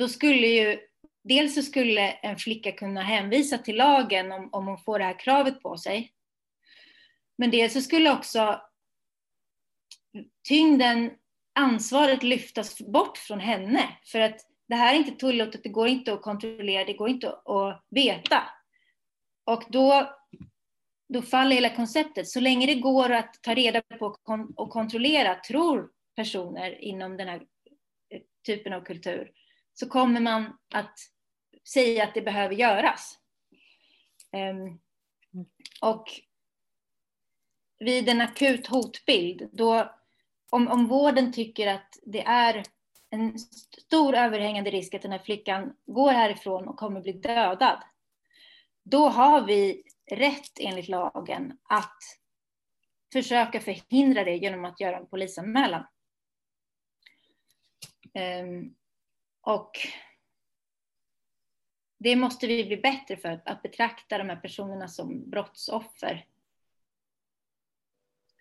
[0.00, 0.80] då skulle ju
[1.24, 5.18] dels så skulle en flicka kunna hänvisa till lagen om, om hon får det här
[5.18, 6.12] kravet på sig.
[7.38, 8.62] Men dels så skulle också
[10.48, 11.10] tyngden,
[11.54, 13.98] ansvaret lyftas bort från henne.
[14.04, 17.28] För att det här är inte tillåtet, det går inte att kontrollera, det går inte
[17.28, 18.42] att veta.
[19.44, 20.16] Och då,
[21.08, 22.28] då faller hela konceptet.
[22.28, 24.16] Så länge det går att ta reda på
[24.56, 27.42] och kontrollera, tror personer inom den här
[28.14, 29.32] eh, typen av kultur,
[29.80, 30.98] så kommer man att
[31.68, 33.18] säga att det behöver göras.
[34.32, 34.78] Ehm,
[35.80, 36.04] och
[37.78, 39.94] vid en akut hotbild, då,
[40.50, 42.62] om, om vården tycker att det är
[43.10, 47.82] en stor överhängande risk att den här flickan går härifrån och kommer bli dödad,
[48.84, 51.98] då har vi rätt enligt lagen att
[53.12, 55.86] försöka förhindra det genom att göra en polisanmälan.
[58.14, 58.74] Um,
[59.40, 59.70] och
[61.98, 66.26] det måste vi bli bättre för, att, betrakta de här personerna som brottsoffer.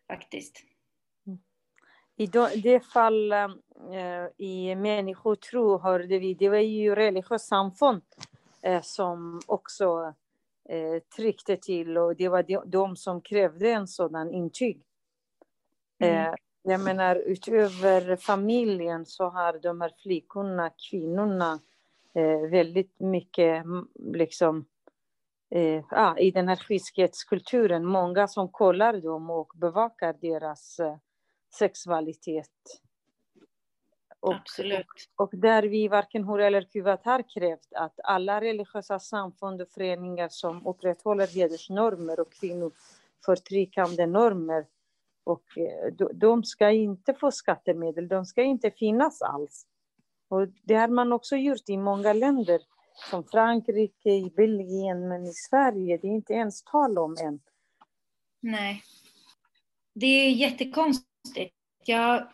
[0.07, 0.63] Faktiskt.
[2.15, 2.27] I
[2.63, 3.49] det fall äh,
[4.37, 8.01] i människotro hörde vi, det var ju religiösa samfund
[8.61, 10.13] äh, som också
[10.69, 14.81] äh, tryckte till och det var de, de som krävde en sådan intyg.
[15.99, 16.35] Mm.
[16.69, 21.59] Jag menar, utöver familjen så har de här flickorna, kvinnorna,
[22.13, 23.63] eh, väldigt mycket
[24.13, 24.65] liksom,
[25.49, 27.85] eh, ah, i den här skyddskulturen.
[27.85, 30.95] Många som kollar dem och bevakar deras eh,
[31.53, 32.81] sexualitet.
[34.19, 34.85] Och, Absolut.
[35.15, 39.69] Och, och, där vi varken hur eller kuvat har krävt att alla religiösa samfund och
[39.69, 44.65] föreningar som upprätthåller hedersnormer och kvinnoförtryckande normer
[45.29, 49.65] och eh, de ska inte få skattemedel, de ska inte finnas alls.
[50.27, 52.61] Och det har man också gjort i många länder,
[53.09, 57.39] som Frankrike, i Belgien, men i Sverige, det är inte ens tal om än.
[58.41, 58.83] Nej.
[59.95, 61.55] Det är jättekonstigt.
[61.85, 62.27] Jag,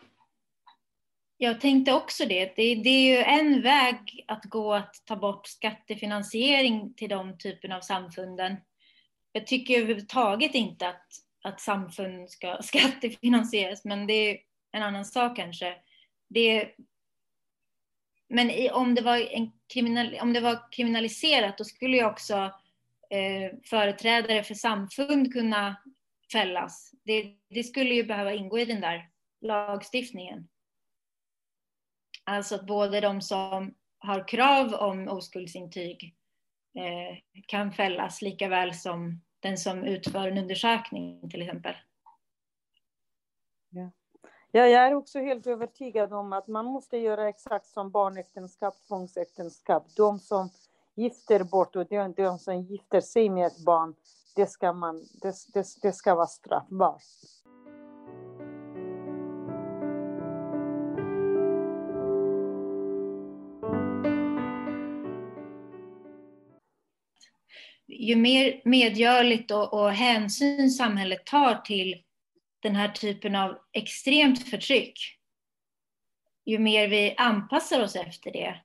[1.36, 2.56] jag tänkte också det.
[2.56, 2.74] det.
[2.74, 7.80] Det är ju en väg att gå att ta bort skattefinansiering till de typerna av
[7.80, 8.56] samfunden.
[9.32, 14.38] Jag tycker överhuvudtaget inte att, att samfund ska skattefinansieras, men det är
[14.72, 15.74] en annan sak kanske.
[16.28, 16.74] Det,
[18.28, 22.34] men i, om, det var en kriminal, om det var kriminaliserat, då skulle ju också
[23.10, 25.76] eh, företrädare för samfund kunna
[26.32, 26.90] fällas.
[27.04, 30.48] Det, det skulle ju behöva ingå i den där lagstiftningen.
[32.24, 36.14] Alltså att både de som har krav om oskuldsintyg
[36.78, 41.74] eh, kan fällas lika väl som den som utför en undersökning till exempel.
[43.68, 43.90] Ja.
[44.50, 49.86] ja, jag är också helt övertygad om att man måste göra exakt som barnäktenskap, tvångsäktenskap.
[49.96, 50.50] De som
[50.94, 53.94] gifter bort och de, de som gifter sig med ett barn,
[54.36, 57.02] det ska, man, det, det, det ska vara straffbart.
[67.98, 72.02] Ju mer medgörligt och, och hänsyn samhället tar till
[72.60, 74.98] den här typen av extremt förtryck,
[76.44, 78.60] ju mer vi anpassar oss efter det,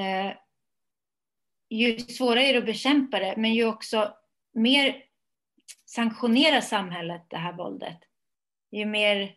[0.00, 0.36] eh,
[1.70, 4.16] ju svårare är det att bekämpa det, men ju också
[4.54, 5.04] mer
[5.86, 7.98] sanktionerar samhället det här våldet,
[8.70, 9.36] ju mer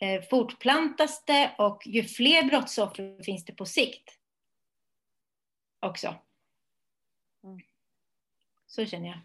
[0.00, 4.18] eh, fortplantas det och ju fler brottsoffer finns det på sikt
[5.80, 6.14] också.
[8.74, 9.18] Så känner jag.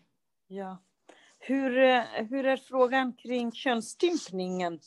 [0.48, 0.78] Ja.
[1.40, 4.80] Hur, eh, hur är frågan kring könsstympningen?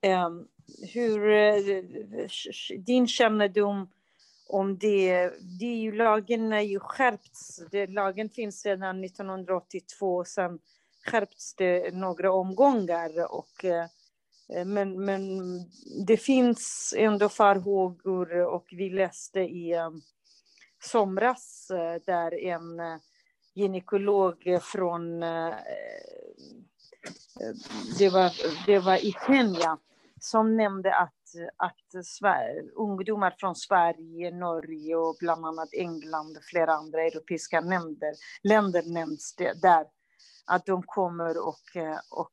[0.00, 0.48] Ehm,
[0.94, 1.82] hur, eh,
[2.78, 3.90] din kännedom
[4.48, 7.62] om det, det är ju, lagen är ju skärpts.
[7.70, 10.58] Det, lagen finns sedan 1982, sen
[11.06, 13.32] skärpts det några omgångar.
[13.32, 13.86] Och, eh,
[14.66, 15.30] men, men
[16.06, 19.74] det finns ändå farhågor och vi läste i
[20.80, 21.66] somras
[22.06, 22.96] där en eh,
[23.58, 25.54] gynekolog från eh, eh,
[27.98, 28.32] det var,
[28.66, 29.78] det var i Kenya
[30.20, 31.14] som nämnde att,
[31.56, 38.14] att Sverige, ungdomar från Sverige, Norge och bland annat England och flera andra europeiska länder,
[38.42, 39.86] länder nämns det där.
[40.46, 42.32] Att de kommer och, eh, och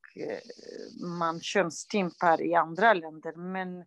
[1.20, 3.36] man könsstympar i andra länder.
[3.36, 3.86] Men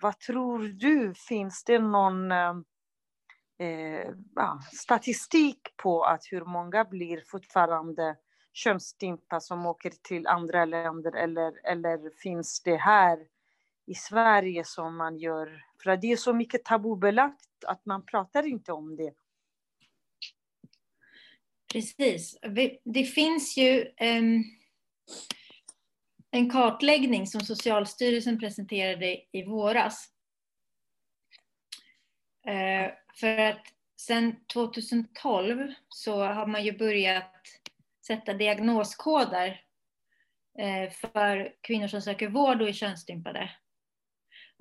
[0.00, 2.32] vad tror du, finns det någon
[3.62, 8.16] eh, ja, statistik på att hur många blir fortfarande
[8.52, 13.18] könsstympade som åker till andra länder eller, eller finns det här
[13.86, 15.64] i Sverige som man gör?
[15.82, 19.14] För det är så mycket tabubelagt att man pratar inte om det.
[21.72, 22.38] Precis.
[22.84, 24.42] Det finns ju ehm,
[26.30, 30.08] en kartläggning som Socialstyrelsen presenterade i våras.
[32.46, 37.32] Eh, för att sen 2012 så har man ju börjat
[38.06, 39.60] sätta diagnoskoder
[40.58, 43.50] eh, för kvinnor som söker vård och är könsstympade.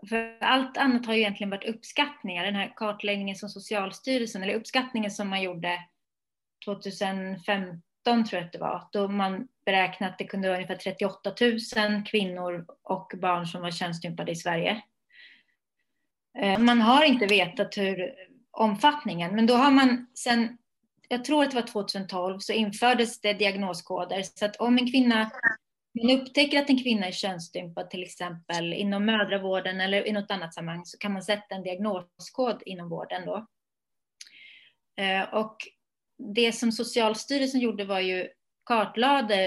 [0.10, 2.46] För allt annat har ju egentligen varit uppskattningar.
[2.46, 5.80] Den här kartläggningen som Socialstyrelsen, eller uppskattningen som man gjorde
[6.66, 11.36] 2015 tror jag att det var, då man beräknade att det kunde vara ungefär 38
[11.42, 14.82] 000 kvinnor och barn som var könsstympade i Sverige.
[16.38, 18.16] Eh, man har inte vetat hur
[18.52, 19.36] omfattningen.
[19.36, 20.58] Men då har man sen,
[21.08, 24.24] jag tror att det var 2012, så infördes det diagnoskoder.
[24.24, 25.32] Så att om en kvinna,
[26.02, 30.54] man upptäcker att en kvinna är könsstympad till exempel inom mödravården eller i något annat
[30.54, 33.48] sammanhang så kan man sätta en diagnoskod inom vården då.
[35.04, 35.58] Eh, och
[36.36, 38.30] det som Socialstyrelsen gjorde var ju
[38.66, 39.46] kartlade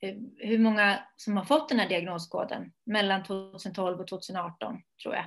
[0.00, 5.26] eh, hur många som har fått den här diagnoskoden mellan 2012 och 2018 tror jag.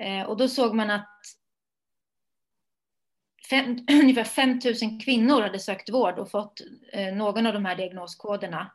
[0.00, 1.20] Eh, och då såg man att
[3.50, 6.60] fem, ungefär 5 000 kvinnor hade sökt vård och fått
[6.92, 8.72] eh, någon av de här diagnoskoderna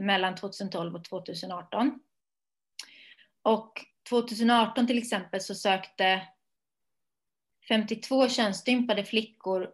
[0.00, 2.00] mellan 2012 och 2018.
[3.42, 6.22] Och 2018 till exempel så sökte
[7.68, 9.70] 52 könsstympade flickor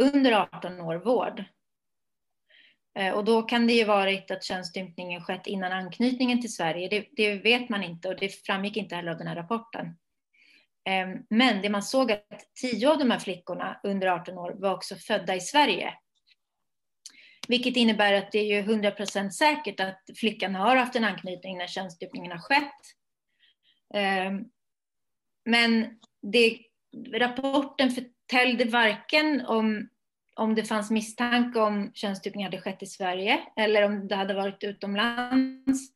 [0.00, 1.44] under 18 år vård.
[2.98, 6.88] Eh, och då kan det ju varit att könsstympningen skett innan anknytningen till Sverige.
[6.88, 9.96] Det, det, vet man inte och det framgick inte heller av den här rapporten.
[10.84, 14.74] Ehm, men det man såg att tio av de här flickorna under 18 år var
[14.74, 15.94] också födda i Sverige.
[17.48, 21.66] vilket innebär att det är ju 100% säkert att flickan har haft en anknytning när
[21.66, 22.80] könsstympningen har skett.
[23.94, 24.44] Ehm,
[25.44, 25.98] men
[26.32, 26.58] det,
[27.14, 29.88] rapporten förtällde varken om,
[30.36, 34.64] om det fanns misstanke om könsstympning hade skett i Sverige eller om det hade varit
[34.64, 35.92] utomlands.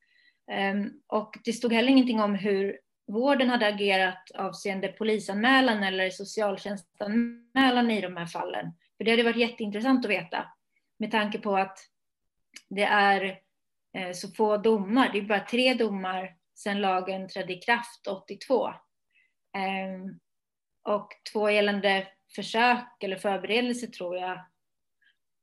[0.52, 7.90] Ehm, och det stod heller ingenting om hur vården hade agerat avseende polisanmälan eller socialtjänstanmälan
[7.90, 8.72] i de här fallen.
[8.96, 10.52] För det hade varit jätteintressant att veta
[10.98, 11.78] med tanke på att
[12.68, 13.40] det är
[13.94, 15.10] eh, så få domar.
[15.12, 18.74] Det är bara tre domar sedan lagen trädde i kraft 82.
[19.56, 20.20] Ehm,
[20.82, 24.44] och två gällande försök eller förberedelse tror jag.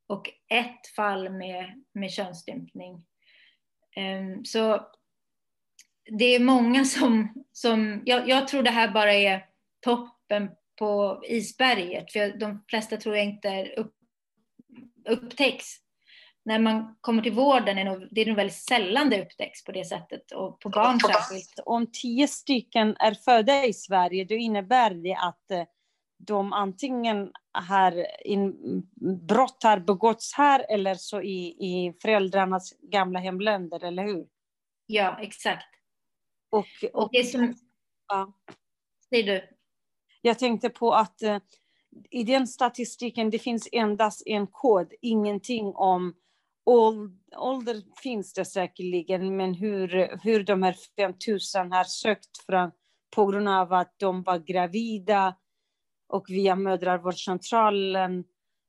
[0.08, 3.06] Och ett fall med, med könsstympning.
[3.96, 4.92] Ehm, så
[6.12, 9.46] det är många som, som jag, jag, tror det här bara är
[9.80, 10.50] toppen
[10.80, 13.94] på isberget, för de flesta tror jag inte upp,
[15.10, 15.66] upptäcks.
[16.46, 19.72] När man kommer till vården är nog, det är nog väldigt sällan det upptäcks på
[19.72, 21.60] det sättet, och på barn särskilt.
[21.66, 25.64] Om tio stycken är födda i Sverige, då innebär det att eh,
[26.18, 28.56] de antingen har in,
[29.28, 34.28] brott har begåtts här eller så i, i föräldrarnas gamla hemländer, eller hur?
[34.86, 35.79] Ja, exakt.
[36.50, 37.56] Och, och, och det som...
[38.08, 38.34] Ja.
[39.10, 39.42] Säger du?
[40.22, 41.38] Jag tänkte på att uh,
[42.10, 46.16] i den statistiken det finns endast en kod, ingenting om
[47.36, 52.72] ålder finns det säkerligen, men hur, hur de här 5000 har sökt från,
[53.16, 55.36] på grund av att de var gravida
[56.08, 58.20] och via mödravårdscentralen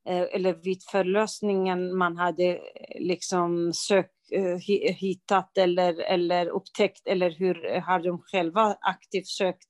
[0.07, 2.59] eh, eller vid förlösningen man hade eh,
[2.99, 4.57] liksom sökt Eh, Eh,
[4.95, 9.67] hittat eller, eller upptäckt eller hur eh, har de själva aktivt sökt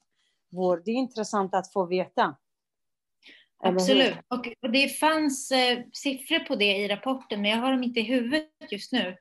[0.52, 0.82] vård?
[0.86, 2.36] Det är intressant att få veta.
[3.64, 4.16] Absolut,
[4.62, 8.04] och det fanns eh, siffror på det i rapporten, men jag har dem inte i
[8.04, 9.18] huvudet just nu.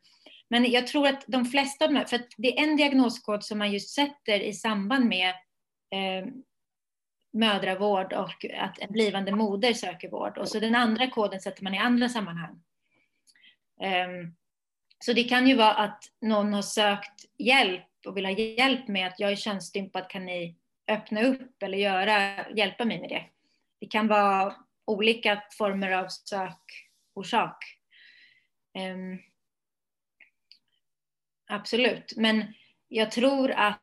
[0.48, 3.44] Men jag tror att de flesta av de här, för att det är en diagnoskod
[3.44, 5.28] som man just sätter i samband med
[5.90, 6.26] eh,
[7.32, 10.38] mödravård och att en blivande moder söker vård.
[10.38, 12.62] Och så den andra koden sätter man i andra sammanhang.
[13.82, 14.34] Um,
[15.04, 19.06] så det kan ju vara att någon har sökt hjälp och vill ha hjälp med
[19.06, 20.56] att jag är könsstympad, kan ni
[20.90, 23.24] öppna upp eller göra, hjälpa mig med det?
[23.80, 27.64] Det kan vara olika former av sökorsak.
[28.78, 29.18] Um,
[31.50, 32.54] absolut, men
[32.88, 33.82] jag tror att,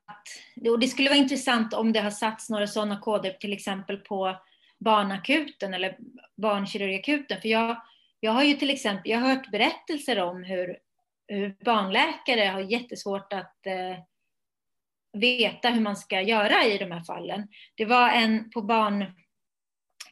[0.70, 4.38] och det skulle vara intressant om det har satts några sådana koder till exempel på
[4.78, 5.98] barnakuten eller
[6.38, 7.82] barnkirurgakuten, för jag,
[8.20, 10.78] jag har ju till exempel, jag har hört berättelser om hur
[11.32, 13.98] Eh, barnläkare har jättesvårt att eh,
[15.14, 17.48] veta hur man ska göra i de här fallen.
[17.76, 19.06] Det var en på barn,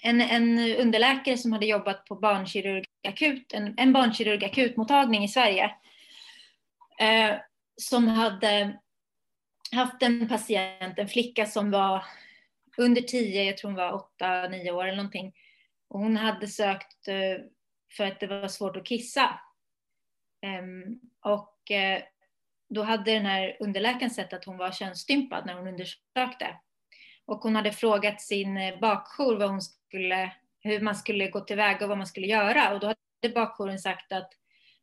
[0.02, 5.72] en, en underläkare som hade jobbat på barnkirurgakut, en, en barnkirurgakutmottagning i Sverige,
[7.00, 7.36] eh,
[7.78, 8.80] som hade
[9.72, 12.06] haft en patient, en flicka som var
[12.78, 15.34] under tio, jag tror hon var åtta, nio år eller någonting.
[15.88, 17.46] Och hon hade sökt eh,
[17.98, 19.40] för att det var svårt att kissa.
[20.46, 22.04] Ehm, och eh,
[22.70, 26.60] då hade den här underläkaren sett att hon var könsstympad när hon undersökte.
[27.26, 31.80] Och hon hade frågat sin eh, bakjour vad hon skulle, hur man skulle gå tillväga
[31.82, 32.74] och vad man skulle göra.
[32.74, 34.34] Och då hade bakjouren sagt att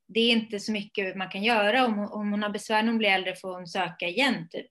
[0.07, 1.85] det är inte så mycket man kan göra.
[1.85, 4.49] Om, om hon har besvär när hon blir äldre får hon söka igen.
[4.49, 4.71] Typ.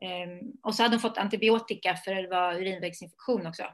[0.00, 3.64] Ehm, och så hade hon fått antibiotika för det var urinvägsinfektion också.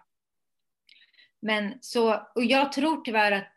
[1.40, 3.51] Men så, och jag tror tyvärr att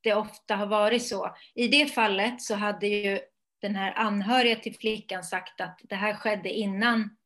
[0.00, 1.36] det ofta har varit så.
[1.54, 3.20] I det fallet så hade ju
[3.60, 7.16] den här anhöriga till flickan sagt att det här skedde innan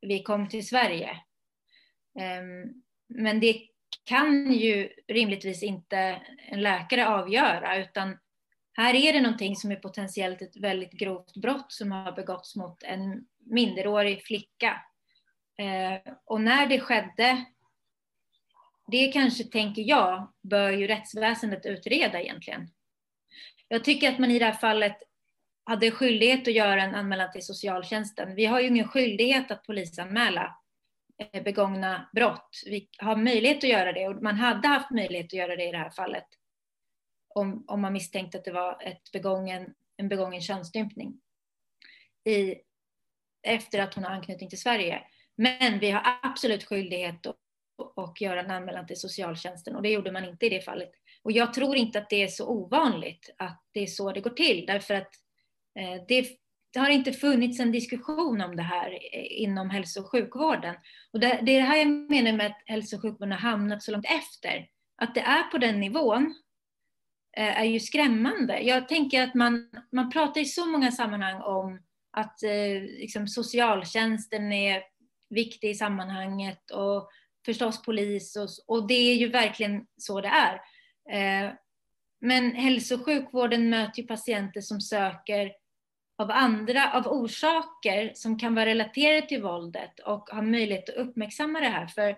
[0.00, 1.20] vi kom till Sverige.
[2.18, 3.66] Ehm, men det
[4.04, 8.18] kan ju rimligtvis inte en läkare avgöra, utan
[8.72, 12.82] här är det någonting som är potentiellt ett väldigt grovt brott som har begåtts mot
[12.82, 14.82] en minderårig flicka.
[15.58, 17.44] Ehm, och när det skedde
[18.90, 22.68] det kanske, tänker jag, bör ju rättsväsendet utreda egentligen.
[23.68, 24.96] Jag tycker att man i det här fallet
[25.64, 28.34] hade skyldighet att göra en anmälan till socialtjänsten.
[28.34, 30.56] Vi har ju ingen skyldighet att polisanmäla
[31.18, 32.62] eh, begångna brott.
[32.66, 35.70] Vi har möjlighet att göra det och man hade haft möjlighet att göra det i
[35.72, 36.26] det här fallet.
[37.34, 41.20] Om, om man misstänkte att det var ett begången, en begången könsstympning.
[42.24, 42.54] I,
[43.42, 45.02] efter att hon har anknytning till Sverige.
[45.36, 47.36] Men vi har absolut skyldighet att
[47.80, 50.90] och göra en anmälan till socialtjänsten och det gjorde man inte i det fallet.
[51.22, 54.30] Och jag tror inte att det är så ovanligt att det är så det går
[54.30, 55.10] till därför att
[55.78, 56.28] eh, det,
[56.72, 60.74] det, har inte funnits en diskussion om det här eh, inom hälso och sjukvården.
[61.12, 63.82] Och det, det är det här jag menar med att hälso och sjukvården har hamnat
[63.82, 64.66] så långt efter.
[64.96, 66.34] Att det är på den nivån
[67.36, 68.60] eh, är ju skrämmande.
[68.60, 71.80] Jag tänker att man, man pratar i så många sammanhang om
[72.12, 74.82] att eh, liksom socialtjänsten är
[75.30, 77.10] viktig i sammanhanget och
[77.44, 80.54] förstås polis och, och det är ju verkligen så det är.
[81.10, 81.52] Eh,
[82.20, 85.52] men hälso och sjukvården möter ju patienter som söker
[86.18, 91.60] av andra, av orsaker som kan vara relaterade till våldet och har möjlighet att uppmärksamma
[91.60, 91.86] det här.
[91.86, 92.16] För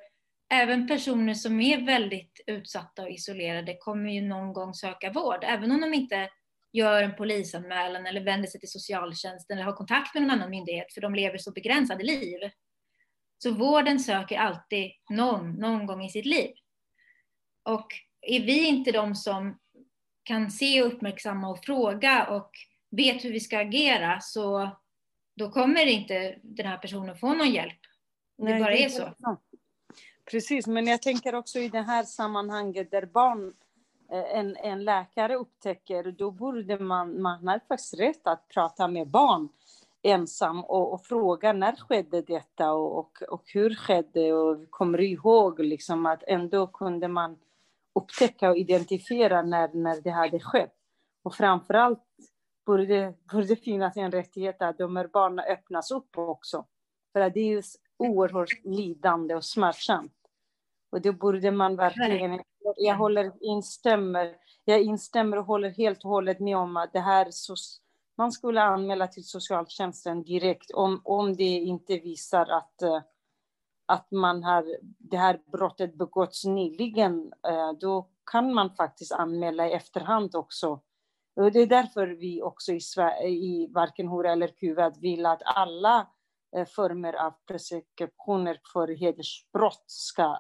[0.53, 5.73] även personer som är väldigt utsatta och isolerade kommer ju någon gång söka vård, även
[5.73, 6.29] om de inte
[6.73, 10.93] gör en polisanmälan eller vänder sig till socialtjänsten eller har kontakt med någon annan myndighet,
[10.95, 12.39] för de lever så begränsade liv.
[13.43, 16.51] Så vården söker alltid någon, någon gång i sitt liv.
[17.63, 17.87] Och
[18.21, 19.59] är vi inte de som
[20.23, 22.51] kan se och uppmärksamma och fråga och
[22.91, 24.71] vet hur vi ska agera, så
[25.37, 27.81] då kommer inte den här personen få någon hjälp.
[28.39, 29.15] Det Nej, bara det är så.
[30.31, 33.55] Precis, men jag tänker också i det här sammanhanget där barn
[34.13, 39.09] Eh, en, en läkare upptäcker, då borde man, man har faktiskt rätt att prata med
[39.09, 39.49] barn
[40.03, 45.61] ensam och, och fråga när skedde detta och, och, och hur skedde och kommer ihåg
[45.61, 47.39] liksom att ändå kunde man
[47.95, 50.75] upptäcka och identifiera när, när det hade skett.
[51.23, 52.03] Och framförallt
[52.67, 56.67] borde, borde finnas en rättighet att de här barnen öppnas upp också.
[57.13, 57.63] För att det är ju
[57.97, 60.13] oerhört lidande och smärtsamt.
[60.91, 62.41] Och det borde man verkligen
[62.77, 67.31] jag håller, instämmer, jag instämmer och håller helt och hållet med om att det här
[67.31, 67.55] så,
[68.19, 73.03] man skulle anmäla till socialtjänsten direkt om, om det inte visar att, eh,
[73.87, 77.33] att man har, det här brottet begåtts nyligen.
[77.47, 80.81] Eh, då kan man faktiskt anmäla i efterhand också.
[81.37, 85.43] Och det är därför vi också i, Sverige, i varken hora eller kuvad vill att
[85.45, 86.07] alla
[86.57, 90.39] eh, former av preskriptioner för hedersbrott ska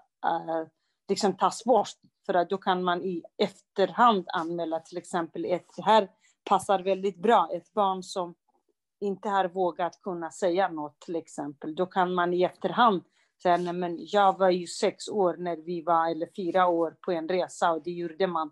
[1.08, 1.88] liksom tas bort.
[2.26, 6.08] För att då kan man i efterhand anmäla till exempel ett, det här
[6.44, 8.34] passar väldigt bra, ett barn som
[9.00, 11.74] inte har vågat kunna säga något till exempel.
[11.74, 13.02] Då kan man i efterhand
[13.42, 17.12] säga, nej men jag var ju sex år när vi var, eller fyra år på
[17.12, 18.50] en resa och det gjorde man.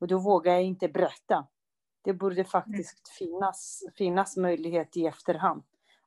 [0.00, 1.46] Och då vågar jag inte berätta.
[2.04, 5.62] Det borde faktiskt finnas, finnas möjlighet i efterhand.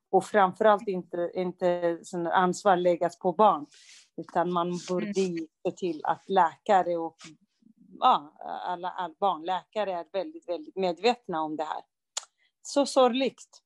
[0.09, 1.99] Och framförallt inte, inte
[2.33, 3.65] ansvar läggas på barn.
[4.17, 5.47] Utan man borde mm.
[5.63, 7.15] se till att läkare och
[7.99, 11.81] ja, alla, alla barnläkare är väldigt, väldigt medvetna om det här.
[12.61, 13.63] Så sorgligt.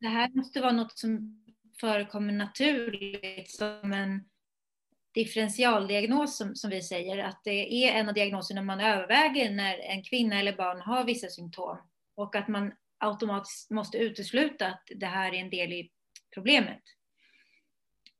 [0.00, 1.44] det här måste vara något som
[1.80, 4.24] förekommer naturligt som en
[5.14, 10.02] differentialdiagnos som, som vi säger, att det är en av diagnoserna man överväger när en
[10.02, 11.78] kvinna eller barn har vissa symptom
[12.14, 15.90] och att man automatiskt måste utesluta att det här är en del i
[16.34, 16.82] problemet.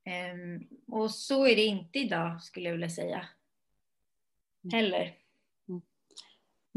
[0.05, 3.27] Ehm, och så är det inte idag skulle jag vilja säga.
[4.71, 5.24] Heller.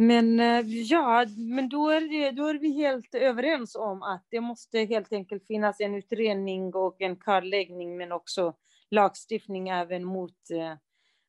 [0.01, 4.41] Men eh, ja, men då är, det, då är vi helt överens om att det
[4.41, 8.55] måste helt enkelt finnas en utredning och en kartläggning men också
[8.91, 10.75] lagstiftning även mot, eh,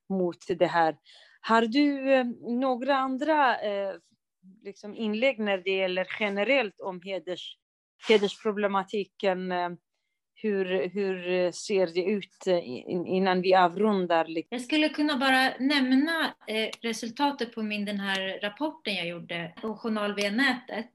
[0.09, 0.97] mot det här.
[1.41, 2.25] Har du eh,
[2.59, 3.57] några andra
[4.63, 7.57] liksom inlägg när det gäller generellt om heders,
[8.07, 9.51] hedersproblematiken
[10.41, 14.27] hur, hur ser det ut eh, innan vi avrundar?
[14.49, 19.75] Jag skulle kunna bara nämna eh, resultatet på min, den här rapporten jag gjorde på
[19.75, 20.91] Journal via nätet.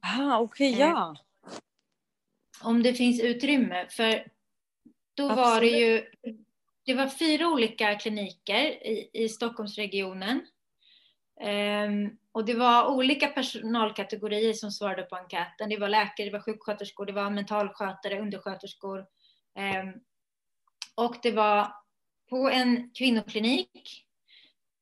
[0.00, 1.16] Ah, okej, okay, ja.
[1.46, 4.26] Eh, om det finns utrymme, för
[5.14, 5.36] då Absolut.
[5.36, 6.06] var det ju
[6.84, 10.46] det var fyra olika kliniker i, i Stockholmsregionen.
[11.40, 15.68] Um, och det var olika personalkategorier som svarade på enkäten.
[15.68, 18.98] Det var läkare, det var sjuksköterskor, det var mentalskötare, undersköterskor.
[18.98, 19.94] Um,
[20.94, 21.72] och det var
[22.30, 24.06] på en kvinnoklinik,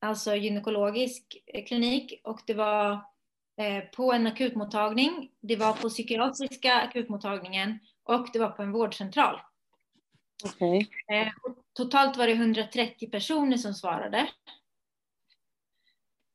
[0.00, 1.36] alltså gynekologisk
[1.66, 2.92] klinik, och det var
[3.61, 9.40] eh, på en akutmottagning, det var på psykiatriska akutmottagningen och det var på en vårdcentral.
[10.44, 10.86] Okay.
[11.12, 11.32] Eh,
[11.72, 14.28] totalt var det 130 personer som svarade.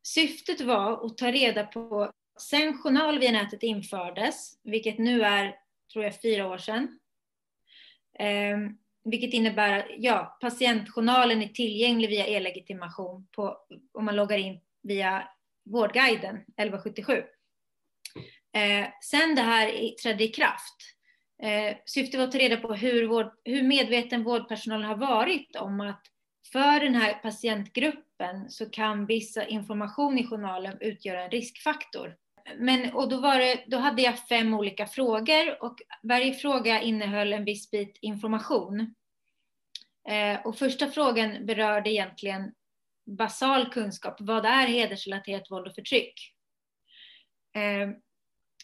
[0.04, 5.56] Syftet var att ta reda på, sen journal via nätet infördes, vilket nu är,
[5.94, 7.00] tror jag, fyra år sedan,
[8.20, 8.58] eh,
[9.04, 13.28] vilket innebär att ja, patientjournalen är tillgänglig via e-legitimation
[13.94, 15.28] om man loggar in via
[15.66, 17.24] Vårdguiden 1177.
[18.54, 20.76] Eh, sen det här trädde i kraft,
[21.44, 25.82] eh, syftet var att ta reda på hur, vård, hur medveten vårdpersonalen har varit om
[25.82, 26.02] att
[26.52, 28.09] för den här patientgruppen
[28.50, 32.16] så kan vissa information i journalen utgöra en riskfaktor.
[32.58, 37.34] Men, och då, var det, då hade jag fem olika frågor och varje fråga innehöll
[37.34, 38.96] en viss bit information.
[40.10, 42.52] Eh, och första frågan berörde egentligen
[43.06, 44.16] basal kunskap.
[44.20, 46.34] Vad är hedersrelaterat våld och förtryck?
[47.56, 47.90] Eh,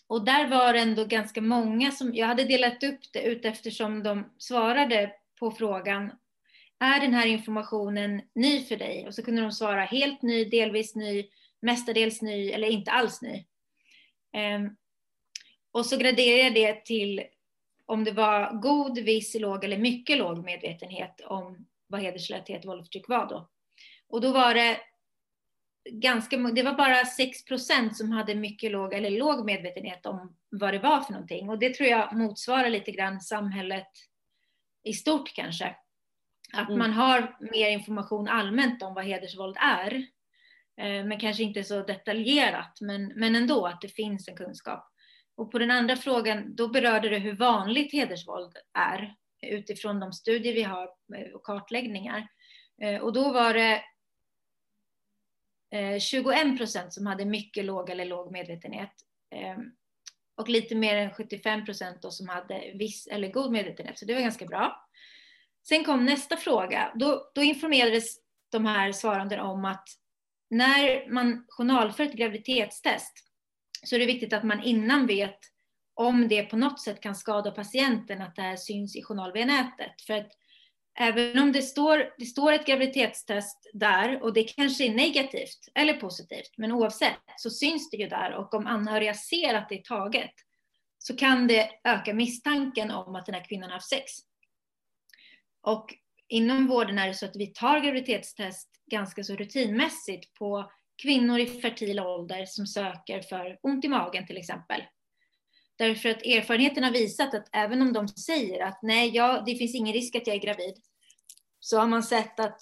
[0.07, 4.03] och där var det ändå ganska många som, jag hade delat upp det ut eftersom
[4.03, 6.11] de svarade på frågan,
[6.79, 9.07] är den här informationen ny för dig?
[9.07, 11.29] Och så kunde de svara helt ny, delvis ny,
[11.61, 13.45] mestadels ny eller inte alls ny.
[14.33, 14.75] Ehm,
[15.71, 17.23] och så graderade jag det till
[17.85, 22.85] om det var god, viss, låg eller mycket låg medvetenhet om vad hedersrelaterat våld och
[22.85, 23.49] förtryck var då.
[24.07, 24.77] Och då var det
[25.91, 30.73] ganska, det var bara 6 procent som hade mycket låg eller låg medvetenhet om vad
[30.73, 31.49] det var för någonting.
[31.49, 33.87] Och det tror jag motsvarar lite grann samhället
[34.83, 35.75] i stort kanske.
[36.55, 36.79] Att mm.
[36.79, 39.93] man har mer information allmänt om vad hedersvåld är.
[40.77, 44.91] Eh, men kanske inte så detaljerat, men, men ändå att det finns en kunskap.
[45.37, 50.53] Och på den andra frågan, då berörde det hur vanligt hedersvåld är utifrån de studier
[50.53, 52.27] vi har eh, och kartläggningar.
[52.81, 53.81] Eh, och då var det
[55.99, 58.91] 21 procent som hade mycket låg eller låg medvetenhet
[60.35, 64.21] och lite mer än 75 procent som hade viss eller god medvetenhet, så det var
[64.21, 64.84] ganska bra.
[65.67, 66.91] Sen kom nästa fråga.
[66.95, 68.17] Då, då informerades
[68.51, 69.87] de här svarande om att
[70.49, 73.13] när man journalför ett graviditetstest
[73.83, 75.39] så är det viktigt att man innan vet
[75.93, 79.45] om det på något sätt kan skada patienten att det här syns i journal via
[79.45, 80.01] nätet.
[80.07, 80.31] För att
[80.99, 85.93] även om det står, det står ett graviditetstest där och det kanske är negativt eller
[85.93, 89.83] positivt, men oavsett så syns det ju där och om anhöriga ser att det är
[89.83, 90.33] taget
[90.97, 94.11] så kan det öka misstanken om att den här kvinnan har haft sex.
[95.65, 95.93] Och
[96.27, 101.45] inom vården är det så att vi tar graviditetstest ganska så rutinmässigt på kvinnor i
[101.45, 104.83] fertil ålder som söker för ont i magen till exempel.
[105.77, 109.75] Därför att erfarenheten har visat att även om de säger att nej, ja, det finns
[109.75, 110.75] ingen risk att jag är gravid,
[111.59, 112.61] så har man sett att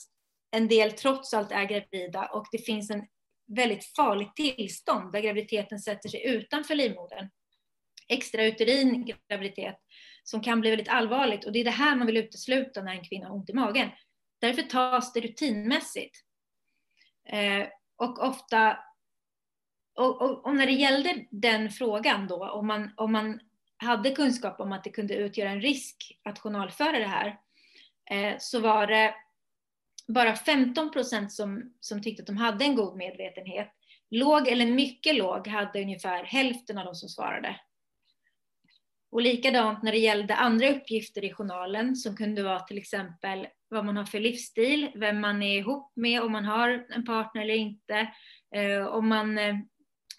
[0.52, 3.08] en del trots allt är gravida och det finns en
[3.48, 7.30] väldigt farligt tillstånd där graviditeten sätter sig utanför livmodern.
[8.08, 9.83] Extrauterin graviditet
[10.24, 13.04] som kan bli väldigt allvarligt och det är det här man vill utesluta när en
[13.04, 13.90] kvinna har ont i magen.
[14.42, 16.18] Därför tas det rutinmässigt.
[17.30, 17.68] Eh,
[17.98, 18.78] och ofta,
[19.96, 23.40] och, och, och, när det gällde den frågan då, om man, om man
[23.78, 27.38] hade kunskap om att det kunde utgöra en risk att journalföra det här,
[28.12, 29.16] eh, så var det
[30.08, 33.74] bara 15 procent som, som tyckte att de hade en god medvetenhet.
[34.10, 37.60] Låg eller mycket låg hade ungefär hälften av de som svarade.
[39.14, 43.86] Och likadant när det gällde andra uppgifter i journalen som kunde vara till exempel vad
[43.86, 47.54] man har för livsstil, vem man är ihop med, om man har en partner eller
[47.54, 48.08] inte,
[48.56, 49.56] eh, om man, eh,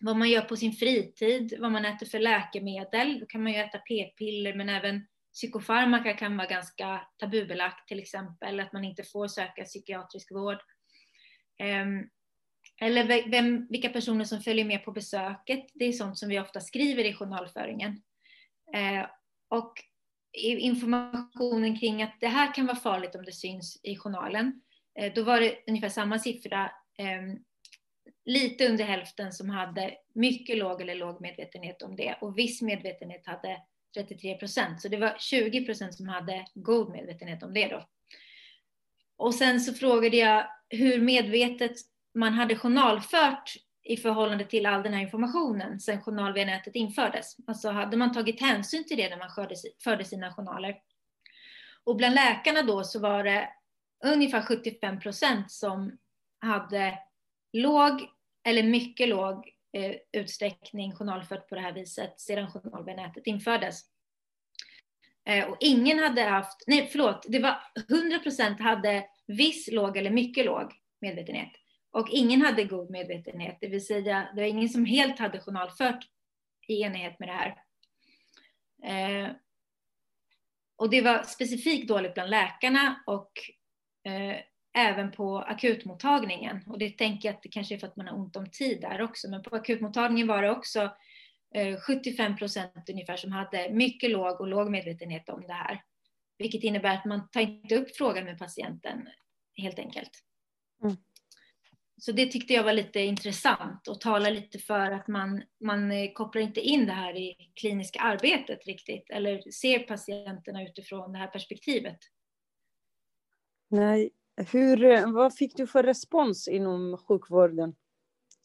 [0.00, 3.20] vad man gör på sin fritid, vad man äter för läkemedel.
[3.20, 8.60] Då kan man ju äta p-piller men även psykofarmaka kan vara ganska tabubelagt till exempel,
[8.60, 10.58] att man inte får söka psykiatrisk vård.
[11.58, 12.02] Ehm,
[12.80, 16.60] eller vem, vilka personer som följer med på besöket, det är sånt som vi ofta
[16.60, 18.02] skriver i journalföringen.
[18.74, 19.06] Eh,
[19.48, 19.72] och
[20.42, 24.62] informationen kring att det här kan vara farligt om det syns i journalen,
[24.98, 27.38] eh, då var det ungefär samma siffra, ehm,
[28.24, 33.26] lite under hälften som hade mycket låg eller låg medvetenhet om det och viss medvetenhet
[33.26, 33.62] hade
[33.94, 34.80] 33 procent.
[34.82, 37.88] Så det var 20 procent som hade god medvetenhet om det då.
[39.16, 41.76] Och sen så frågade jag hur medvetet
[42.14, 43.54] man hade journalfört
[43.84, 47.36] i förhållande till all den här informationen sedan journal via nätet infördes.
[47.46, 49.54] Alltså hade man tagit hänsyn till det när man
[49.84, 50.76] förde sina journaler.
[51.84, 53.48] Och bland läkarna då så var det
[54.04, 55.98] ungefär 75 procent som
[56.40, 56.98] hade
[57.52, 58.08] låg
[58.44, 63.80] eller mycket låg eh, utsträckning journalfört på det här viset sedan journal via nätet infördes.
[65.28, 67.56] Eh, och ingen hade haft, nej förlåt, det var
[67.90, 71.52] 100 procent hade viss låg eller mycket låg medvetenhet.
[71.94, 76.08] Och ingen hade god medvetenhet, det vill säga det var ingen som helt hade journalfört
[76.68, 77.56] i enlighet med det här.
[78.84, 79.32] Eh,
[80.76, 83.32] och det var specifikt dåligt bland läkarna och
[84.04, 84.36] eh,
[84.76, 86.60] även på akutmottagningen.
[86.66, 88.80] Och det tänker jag att det kanske är för att man har ont om tid
[88.80, 90.90] där också, men på akutmottagningen var det också
[91.54, 95.82] eh, 75 procent ungefär som hade mycket låg och låg medvetenhet om det här.
[96.38, 99.08] Vilket innebär att man tar inte upp frågan med patienten
[99.56, 100.10] helt enkelt.
[100.82, 100.96] Mm.
[101.96, 106.42] Så det tyckte jag var lite intressant och talar lite för att man, man kopplar
[106.42, 111.98] inte in det här i kliniska arbetet riktigt eller ser patienterna utifrån det här perspektivet.
[113.68, 114.10] Nej,
[114.52, 117.74] hur, vad fick du för respons inom sjukvården?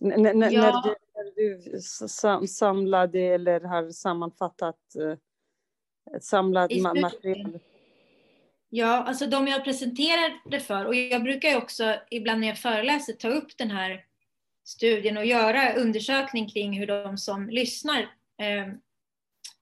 [0.03, 0.33] N ja.
[0.33, 5.17] när, du, när du samlade eller har sammanfattat eh,
[6.21, 7.59] samlat material?
[8.69, 12.57] Ja, alltså de jag presenterar det för och jag brukar ju också ibland när jag
[12.57, 14.05] föreläser ta upp den här
[14.63, 18.01] studien och göra undersökning kring hur de som lyssnar
[18.41, 18.67] eh,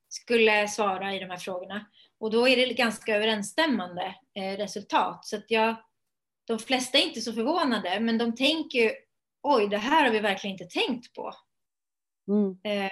[0.09, 1.85] skulle svara i de här frågorna.
[2.19, 5.25] Och då är det ganska överensstämmande eh, resultat.
[5.25, 5.75] Så att jag,
[6.47, 8.91] de flesta är inte så förvånade, men de tänker ju,
[9.43, 11.33] oj, det här har vi verkligen inte tänkt på.
[12.27, 12.57] Mm.
[12.63, 12.91] Eh,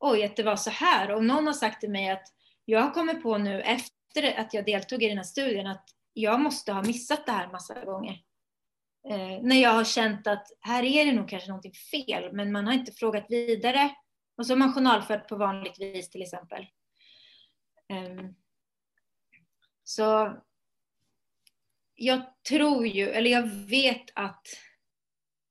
[0.00, 1.10] oj, att det var så här.
[1.10, 2.26] Och någon har sagt till mig att
[2.64, 6.40] jag kommit på nu efter efter att jag deltog i den här studien att jag
[6.40, 8.22] måste ha missat det här massa gånger.
[9.08, 12.66] Eh, när jag har känt att här är det nog kanske någonting fel, men man
[12.66, 13.94] har inte frågat vidare.
[14.36, 16.66] Och så har man journalfört på vanligt vis till exempel.
[17.88, 18.24] Eh,
[19.84, 20.36] så
[21.94, 24.46] jag tror ju, eller jag vet att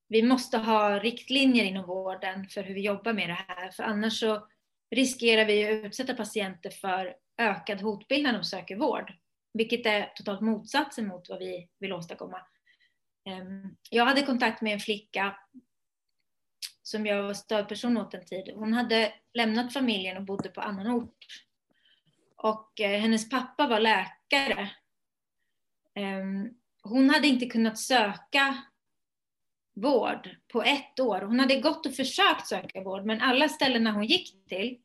[0.07, 4.19] vi måste ha riktlinjer inom vården för hur vi jobbar med det här, för annars
[4.19, 4.47] så
[4.91, 9.13] riskerar vi att utsätta patienter för ökad hotbild när de söker vård,
[9.53, 12.41] vilket är totalt motsatsen mot vad vi vill åstadkomma.
[13.29, 15.35] Ehm, jag hade kontakt med en flicka
[16.83, 18.51] som jag var stödperson åt en tid.
[18.55, 21.25] Hon hade lämnat familjen och bodde på annan ort.
[22.35, 24.71] Och eh, hennes pappa var läkare.
[25.95, 26.49] Ehm,
[26.83, 28.63] hon hade inte kunnat söka
[29.75, 31.21] vård på ett år.
[31.21, 34.77] Hon hade gått och försökt söka vård, men alla ställen hon gick till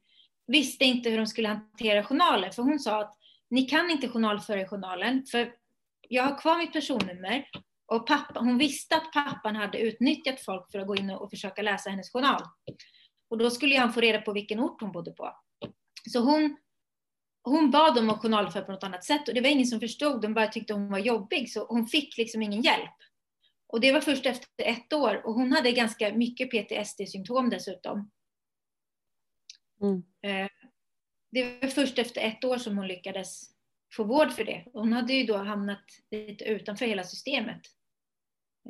[0.47, 2.51] visste inte hur de skulle hantera journaler.
[2.51, 3.17] För hon sa att
[3.51, 5.53] ni kan inte journalföra i journalen, för
[6.09, 7.49] jag har kvar mitt personnummer
[7.87, 11.31] och pappa, hon visste att pappan hade utnyttjat folk för att gå in och, och
[11.31, 12.43] försöka läsa hennes journal.
[13.31, 15.37] Och då skulle han få reda på vilken ort hon bodde på.
[16.13, 16.57] Så hon,
[17.43, 20.23] hon bad dem att journalföra på något annat sätt och det var ingen som förstod,
[20.23, 22.97] de bara tyckte hon var jobbig så hon fick liksom ingen hjälp.
[23.69, 28.11] Och det var först efter ett år och hon hade ganska mycket PTSD-symptom dessutom.
[29.83, 30.03] Mm.
[30.23, 30.51] Eh,
[31.31, 33.51] det var först efter ett år som hon lyckades
[33.93, 34.65] få vård för det.
[34.73, 37.61] Hon hade ju då hamnat lite utanför hela systemet.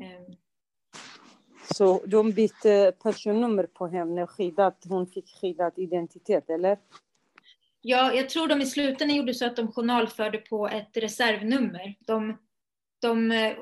[0.01, 0.37] Ehm.
[1.75, 6.79] Så de bytte personnummer på henne, skyddat, hon fick skyddad identitet, eller?
[7.81, 11.95] Ja, jag tror de i slutändan gjorde så att de journalförde på ett reservnummer.
[12.01, 12.39] De,
[13.01, 13.57] de, eh,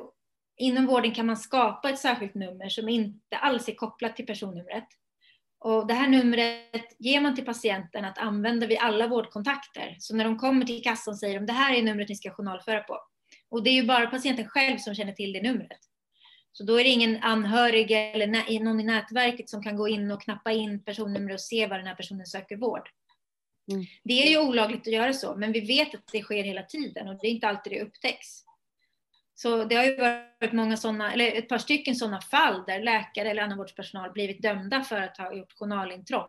[0.57, 4.89] inom vården kan man skapa ett särskilt nummer som inte alls är kopplat till personnumret.
[5.65, 9.97] Och det här numret ger man till patienten att använda vid alla vårdkontakter.
[9.99, 12.81] Så när de kommer till kassan säger de det här är numret ni ska journalföra
[12.81, 13.01] på.
[13.51, 15.79] Och det är ju bara patienten själv som känner till det numret.
[16.53, 20.23] Så då är det ingen anhörig eller någon i nätverket som kan gå in och
[20.23, 22.89] knappa in personnumret och se var den här personen söker vård.
[23.73, 23.85] Mm.
[24.05, 27.09] Det är ju olagligt att göra så, men vi vet att det sker hela tiden
[27.09, 28.44] och det är inte alltid det upptäcks.
[29.35, 33.31] Så det har ju varit många sådana, eller ett par stycken sådana fall där läkare
[33.31, 36.29] eller annan vårdpersonal blivit dömda för att ha gjort journalintrång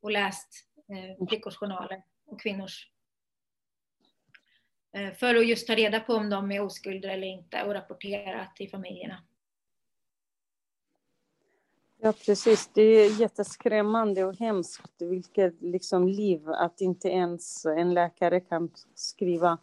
[0.00, 0.48] och läst
[0.88, 2.88] eh, flickors journaler och kvinnors.
[4.96, 8.46] Eh, för att just ta reda på om de är oskulder eller inte och rapportera
[8.46, 9.24] till familjerna.
[12.04, 12.70] Ja, precis.
[12.74, 19.58] Det är jätteskrämmande och hemskt vilket liksom liv att inte ens en läkare kan skriva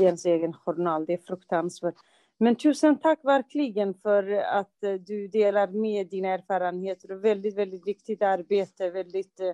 [0.00, 1.06] i ens egen journal.
[1.06, 1.94] Det är fruktansvärt.
[2.38, 7.14] Men tusen tack verkligen för att eh, du delar med dina erfarenheter.
[7.14, 8.90] Väldigt, väldigt viktigt arbete.
[8.90, 9.52] Väldigt, eh,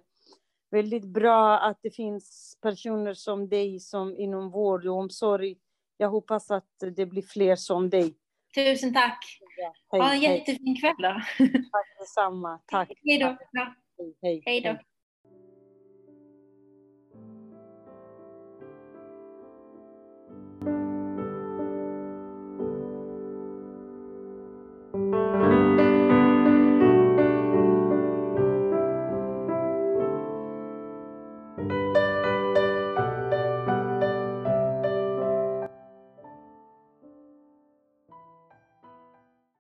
[0.71, 5.57] väldigt bra att det finns personer som dig som inom vård och omsorg.
[5.97, 8.15] Jag hoppas att det blir fler som dig.
[8.55, 9.41] Tusen tack.
[9.57, 11.21] Ja, hej, ha en jättefin kväll då.
[11.73, 12.61] Tack detsamma.
[12.67, 12.93] Tack.
[13.05, 13.27] Hej då.
[13.27, 14.43] Hej, hej.
[14.47, 14.79] hej då.